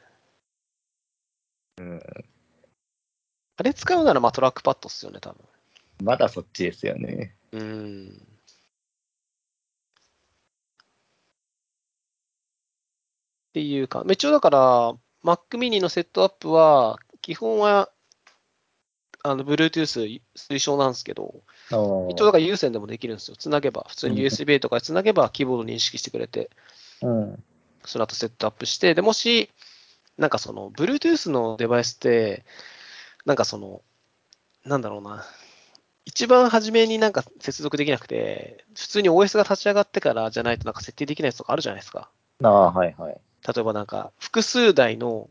[1.79, 2.01] うん。
[3.57, 5.43] あれ使うならまあトラックパッドっすよね、多分。
[6.03, 7.35] まだそっちですよね。
[7.51, 8.27] うん。
[13.49, 14.93] っていうか、一応だから、
[15.23, 17.89] Mac mini のセットアップは、基本は、
[19.23, 23.35] あの、Bluetooth 推奨なんですけど、一応だから有線でもできるんですよ。
[23.35, 26.51] つなげば、普通にうん USB とかでつなげば、キーボード認識してくれて、
[27.01, 27.43] うん。
[27.83, 29.49] その後セットアップして、で、もし、
[30.19, 32.45] なんかその、Bluetooth のデバイスって、
[33.27, 33.81] なんかその、
[34.65, 35.25] なんだろうな、
[36.05, 42.09] 一番初めになんか接続できなくて、普通に OS が立ち上がってからじゃないとなんか設定できないやつとかあるじゃないですか。
[42.41, 43.17] ああ、はいはい。
[43.45, 45.29] 例えばなんか、複数台の、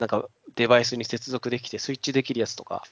[0.00, 2.82] なんかデバイスに接続できてスイッチできるやつとか、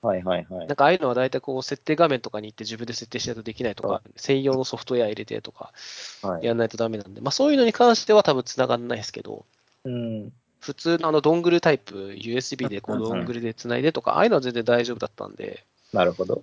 [0.00, 0.76] はいはいはいなん。
[0.76, 5.74] かああいうのは大体こう設定画面とかに行って自分で設定しないとできないとか、専用のソフトウェア入れてとか
[6.22, 9.44] はい、やらないとダメなんで、まあそういうのに関しては多分繋がんないですけど、
[9.84, 10.32] うん。
[10.64, 15.62] 普通のあのドングルタイプ、USB でこうドングルで繋いでとか、ああいうのは全然大丈夫だったんで、
[15.92, 16.42] なるほど。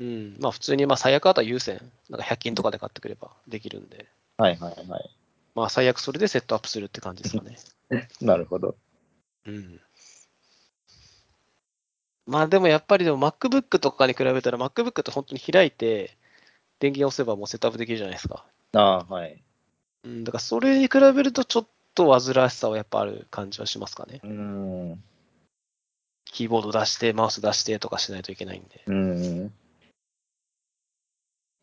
[0.00, 1.78] うん、まあ普通にまあ最悪あとは有線、
[2.08, 4.06] なんか100均とかで買ってくればできるんで、
[4.38, 5.10] はいはいはい。
[5.54, 7.58] まあ最悪それでセットアップするって感じですかね。
[8.22, 8.74] なるほど。
[9.46, 9.80] うん。
[12.26, 16.16] まあでもやっぱりでも MacBook とかに比べたら MacBook って本当に開いて
[16.78, 18.46] 電源押せばもうセットアップできるじゃないですか。
[18.72, 19.42] ああ、はい。
[20.04, 24.20] うん、だからそれに比べるとちょっと煩わしさはやっぱある感じはしますかね。
[24.22, 25.02] うん。
[26.24, 28.82] キーボード出して、マウス出してとかしないといけないんで。
[28.86, 29.52] うん。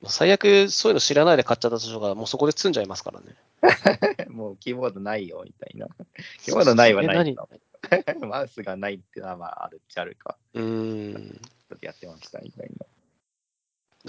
[0.08, 3.36] 最悪そういうの知らないで買っちゃった人がもうそこで積んじゃいますからね。
[4.30, 5.88] もうキーボードないよみたいな。
[6.44, 7.36] キーボードないはない。
[8.22, 10.38] マウスがないっていうのはまああるっちゃあるか。
[10.54, 11.42] 何うーん。
[11.70, 12.72] ちょっとやってましたみたい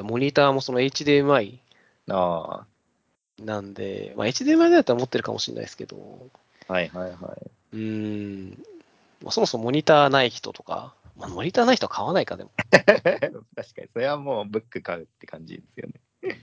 [0.02, 1.58] モニターもその HDMI
[2.06, 2.16] な。
[2.16, 2.66] ああ。
[3.44, 5.96] なんで、まあ、HDMI だったら持ってるかもしれないですけど、
[6.68, 7.16] はいはいはい。
[7.72, 8.62] うーん。
[9.22, 12.50] まあそもそもモニターない人とか、まあ、モニターない人は買わないか、でも。
[12.72, 15.94] 確かに、それはもうブック買うって感じですよね。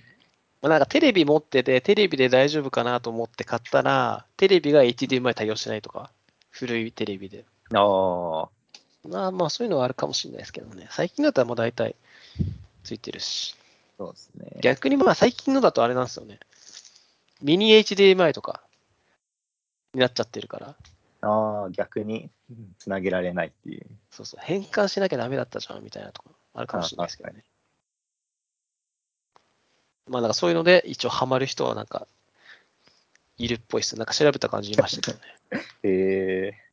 [0.62, 6.12] まあ、なんかテレビ持ってて、テレビで大丈夫かなと思って買ったら、テレビが HDMI 対応してないとか、
[6.50, 7.46] 古いテレビで。
[7.74, 8.50] ああ。
[9.08, 10.88] まあまあ、そういうのはあるかもしれないですけどね。
[10.92, 11.96] 最近だったらもう大体
[12.84, 13.56] ついてるし。
[13.98, 14.60] そうですね。
[14.62, 16.40] 逆にまあ最近のだとあれなんですよね。
[17.42, 18.64] ミニ HDMI とか
[19.94, 20.76] になっちゃってるから。
[21.22, 22.30] ああ、逆に
[22.80, 23.86] つなげられないっていう。
[24.12, 24.40] そうそう。
[24.44, 27.44] 変換しなきゃダメだったじゃんみたいなとこあるかもしれないですけどね。
[30.08, 32.08] まあなんかそういうので一応ハマる人はなんか
[33.38, 33.96] いるっぽいです。
[33.98, 35.64] なんか調べた感じいましたけどね。
[35.84, 36.68] へえ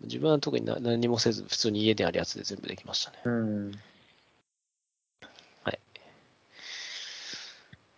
[0.00, 3.18] 自分は特にな何もせず、普通に家であるやつで全部できましたね。
[3.24, 3.72] うん。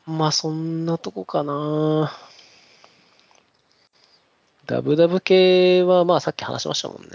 [0.09, 2.11] まあそんなとこかな。
[4.64, 7.09] ダブダブ系はまあさっき話しましたもんね。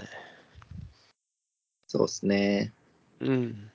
[1.88, 2.72] そうですね。
[3.20, 3.70] うん。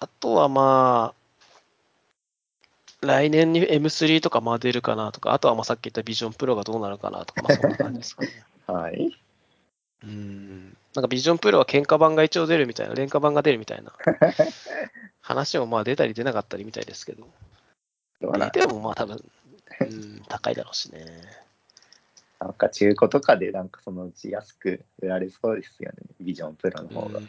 [0.00, 8.28] あとはまあ、来年に M3 とかまあ出るかなとか、あとはまあさっき言ったビジョンプロがどうなるかなとか、まあそんな感じですかね。
[8.66, 9.16] はい。
[10.02, 10.76] うん。
[10.94, 13.92] なんかビジョンプロは喧嘩版が一応出るみたいな、廉価版が出るみたいな
[15.28, 17.28] 話もまあ出たり出なかったりみたいですけど、
[18.22, 19.22] 出てもまあ多分、
[19.82, 21.04] うん、高いだろうしね。
[22.40, 25.98] なんか中古とかでなんかそのうち安く売られそうですよね。
[26.18, 27.18] ビジョンプロの方が。
[27.18, 27.28] うん、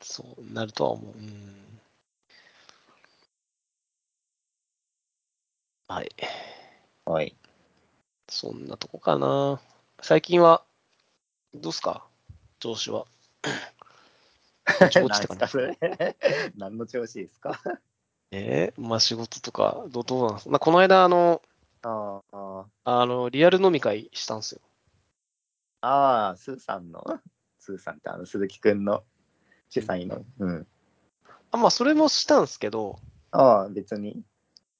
[0.00, 1.12] そうなるとは思う。
[1.12, 1.80] うん、
[5.88, 6.10] はい。
[7.04, 7.34] はい。
[8.28, 9.60] そんなとこかな。
[10.00, 10.62] 最近は、
[11.52, 12.06] どうっすか？
[12.60, 13.06] 調子は。
[14.80, 15.76] ぼちてかそれ
[16.56, 17.60] 何の調子ですか？
[18.30, 21.42] えーまあ仕事とか、どどうなんですか、まあ、この間、あの、
[21.82, 22.66] ああ。
[22.84, 24.60] あの、リアル飲み会したんですよ。
[25.82, 27.04] ああ、スーさんの、
[27.58, 29.02] スーさんってあの鈴木くんの？
[29.68, 30.24] 主催の？
[30.38, 30.66] うん。
[31.50, 32.98] あまあ、それもしたんですけど、
[33.32, 34.22] ああ、別に。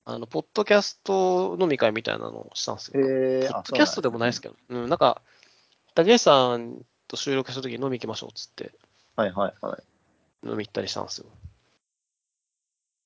[0.05, 3.01] あの、ポッドキャスト飲み会みたいなのをしたんですよ。
[3.05, 5.21] ええポッドキャストでもないですけど、うん、なんか、
[5.95, 8.73] 竹内さんと収録した時に飲み行きましょうっつって、
[9.17, 10.49] はいはいはい。
[10.49, 11.27] 飲み行ったりしたんですよ。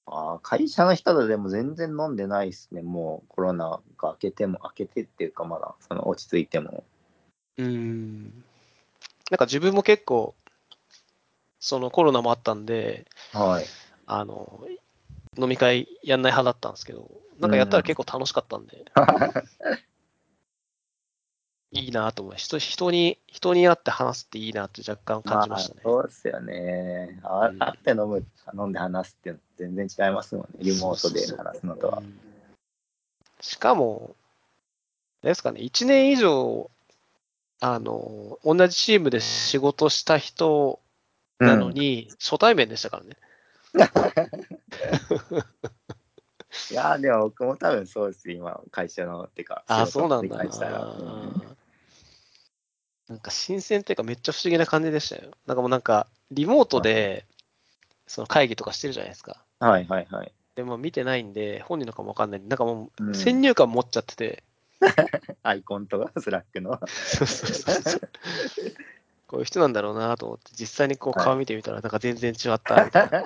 [0.07, 2.82] ああ、会社の人とでも全然飲んでないですね。
[2.82, 6.84] もうコロナが明けても、明けてっていうかまだ、その落ち着いても。
[7.59, 8.24] うん。
[9.30, 10.34] なんか自分も結構、
[11.59, 13.64] そのコロナもあったんで、はい。
[14.07, 14.64] あの、
[15.36, 18.84] 飲み会やんない派だったんですけど、なんかやったら結構楽しかったんで、
[21.80, 25.80] いいなと思い人人に、人に会って話すっていいなって若干感じましたね。
[25.84, 27.20] あ、そうですよね。
[27.22, 28.24] あうん会って飲む、
[28.54, 30.58] 飲んで話すって全然違いますもんね。
[30.60, 32.00] リモートで話すのとはう。
[32.02, 32.20] ん
[33.40, 34.16] しかも、
[35.22, 36.70] ですかね、1年以上、
[37.60, 40.80] あの、同じチームで仕事した人
[41.38, 43.16] なのに、初対面でしたからね。
[46.70, 50.42] いやーでも僕も多分そうです今会社のってかあ、仕事のそうなんだ。
[50.42, 51.56] 理解したら、うんうん
[53.09, 55.30] なんか新鮮っていうかめっちゃ不思議な感じでしたよ。
[55.46, 57.24] なんかもうなんか、リモートで、
[58.07, 59.44] その会議とかしてるじゃないですか。
[59.61, 60.32] はいはいはい。
[60.57, 62.40] でも見てないんで、本人のかもわかんない。
[62.40, 63.14] んで、なんかもううん。
[63.14, 64.42] 先入観持っちゃってて、
[65.42, 66.20] アイコンとか？
[66.20, 66.80] Slack の？
[66.86, 68.00] そうそうそう。
[69.28, 71.26] こういう人なんだろうなと思って、実際にこうはい。
[71.26, 73.24] 顔見てみたら、なんか全然違ったみたいな。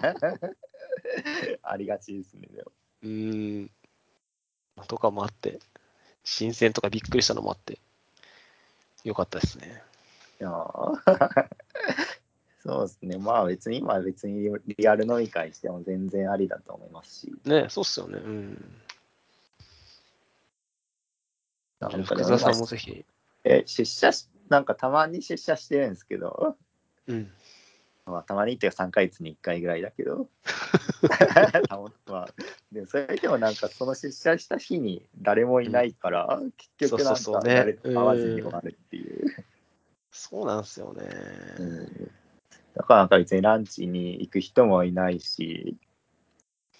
[1.63, 2.73] ありがちですねでも。
[3.03, 3.71] うーん。
[4.87, 5.59] とかもあって、
[6.25, 7.79] 新鮮とかびっくりしたのもあって、
[9.05, 9.83] よかったですね。
[10.41, 11.49] いやー
[12.63, 18.19] そうですねまあ別に今は別にリアル飲み会しても全然ありだと思いますしね、そうっすよね。
[18.19, 18.83] うん。
[21.81, 23.05] なんか福澤さんもぜひ。
[23.45, 26.57] え出社しなんかたまに出社してるんですけど
[27.07, 27.33] うん。
[28.07, 30.29] まあ、たまにっていうか3ヶ月に1回ぐらいだけど。
[31.69, 32.29] たままあ、
[32.73, 36.41] でもそれでもなんかその出社した日に誰もいないから、
[36.79, 39.27] 結局なんか誰と会わずに終わるっていう、
[40.11, 41.09] そうなんですよね。
[41.59, 42.11] うん。
[42.75, 45.77] だからなんか別にランチに行く人もいないし、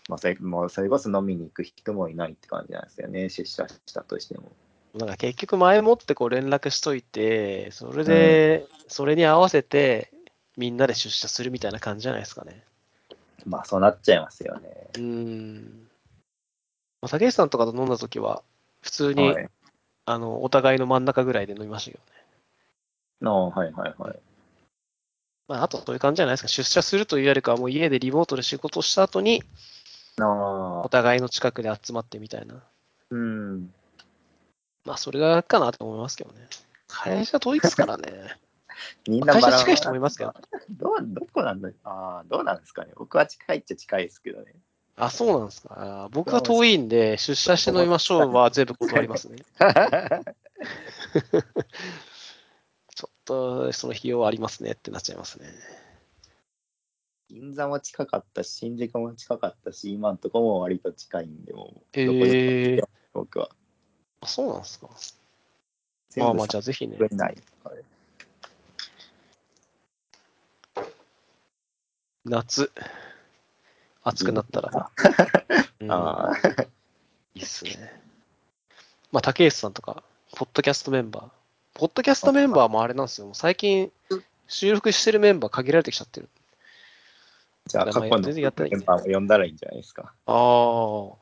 [0.09, 3.29] まあ、それもうそれこそ飲みに行く人もいないって感じなんですよね。
[3.29, 4.53] 出社したとしても。
[4.95, 10.13] なんか結局前もってこう連絡しといて、それで、それに合わせて
[10.61, 12.63] みんなで出社するみたいな感じじゃないですかね。
[13.47, 15.89] まあそうなっちゃいますよねうーん。
[17.01, 18.43] まあ、竹内さんとかと飲んだ時は、
[18.83, 19.49] 普通に、はい
[20.05, 22.27] あの、お互いの真ん中ぐらいで飲みましたけどね。
[23.23, 24.19] のはいはいはい
[25.49, 26.49] まあ、あとそういう感じじゃないですか。
[26.49, 29.43] 出社するというよりかは、もう家でリモートで仕事をした後に、
[30.19, 32.63] のお互いの近くで集まってみたいな。
[33.11, 33.73] うん
[34.85, 36.47] まあ、それがかなと思いますけどね。
[36.87, 38.37] 会社遠いですからね。
[39.09, 40.35] みんなバラ近い人もいますけど。
[40.71, 40.91] ど
[41.33, 42.93] こなんだああ、どうなんですかね。
[42.97, 44.55] 僕は近いっちゃ近いですけどね。
[44.97, 46.05] あ、そうなんですか。
[46.05, 49.39] あ僕は遠いんで、出社して飲みましょうは全部断りますね。
[52.95, 55.49] ちょっと、その費用ありますねってなっちゃいますね。
[57.31, 63.51] 銀座も近かったし、新宿も近かったし、今のとこも割と近いんで、もう、へどこでえも僕は。
[64.21, 64.91] あそうなんですか。
[66.17, 66.97] まあまあ、じゃあぜひね。
[66.99, 67.37] 分ない。
[72.25, 72.71] 夏、
[74.03, 74.91] 暑くなったら。
[75.81, 76.37] うんああ、
[77.35, 78.01] いいっすね。
[79.13, 80.03] まあ、竹内さんとか、
[80.37, 81.29] ポッドキャストメンバー。
[81.75, 83.27] ポッドキャストメンバーもあれなんですよ。
[83.27, 83.91] もう最近、
[84.47, 86.29] 収録してるメンバー限られてきちゃってる。
[87.67, 90.13] じゃあ、過去の全然やってないメンバーも呼んだらいいんじゃないですか。
[90.27, 91.13] あ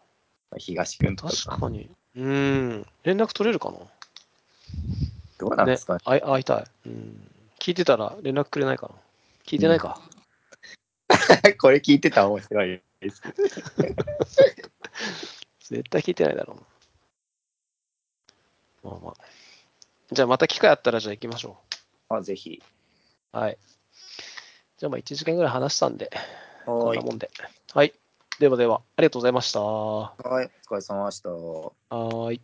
[0.57, 1.35] 東君あ、とか。
[1.35, 1.89] 確かに。
[2.17, 2.87] うん。
[3.05, 3.77] 連絡取れるかな？
[5.39, 6.01] どうなんですかね。
[6.05, 6.65] 会い会いたい。
[6.87, 7.31] うん。
[7.61, 8.95] 聞いてたら連絡くれないかな
[9.47, 10.01] 聞いてないか。
[11.61, 13.23] これ聞いてたら面白いです。
[15.69, 16.57] 絶対聞いてないだろ
[18.85, 18.91] うな。
[18.91, 19.15] まあまあ。
[20.13, 21.59] じゃあまた機会あったらじゃあ行きましょ
[22.09, 22.63] あぜひ。
[23.33, 23.37] う。
[23.37, 23.59] はい。
[24.79, 26.11] じゃあまあ1時間ぐらい話したんで、
[26.65, 26.99] こはい。
[26.99, 27.31] んなもんで。
[27.75, 27.93] はい。
[28.39, 29.61] ではでは、ありがとうございました。
[29.61, 30.51] ははい。
[30.71, 31.29] お疲れ様でした。
[31.31, 32.41] ーい。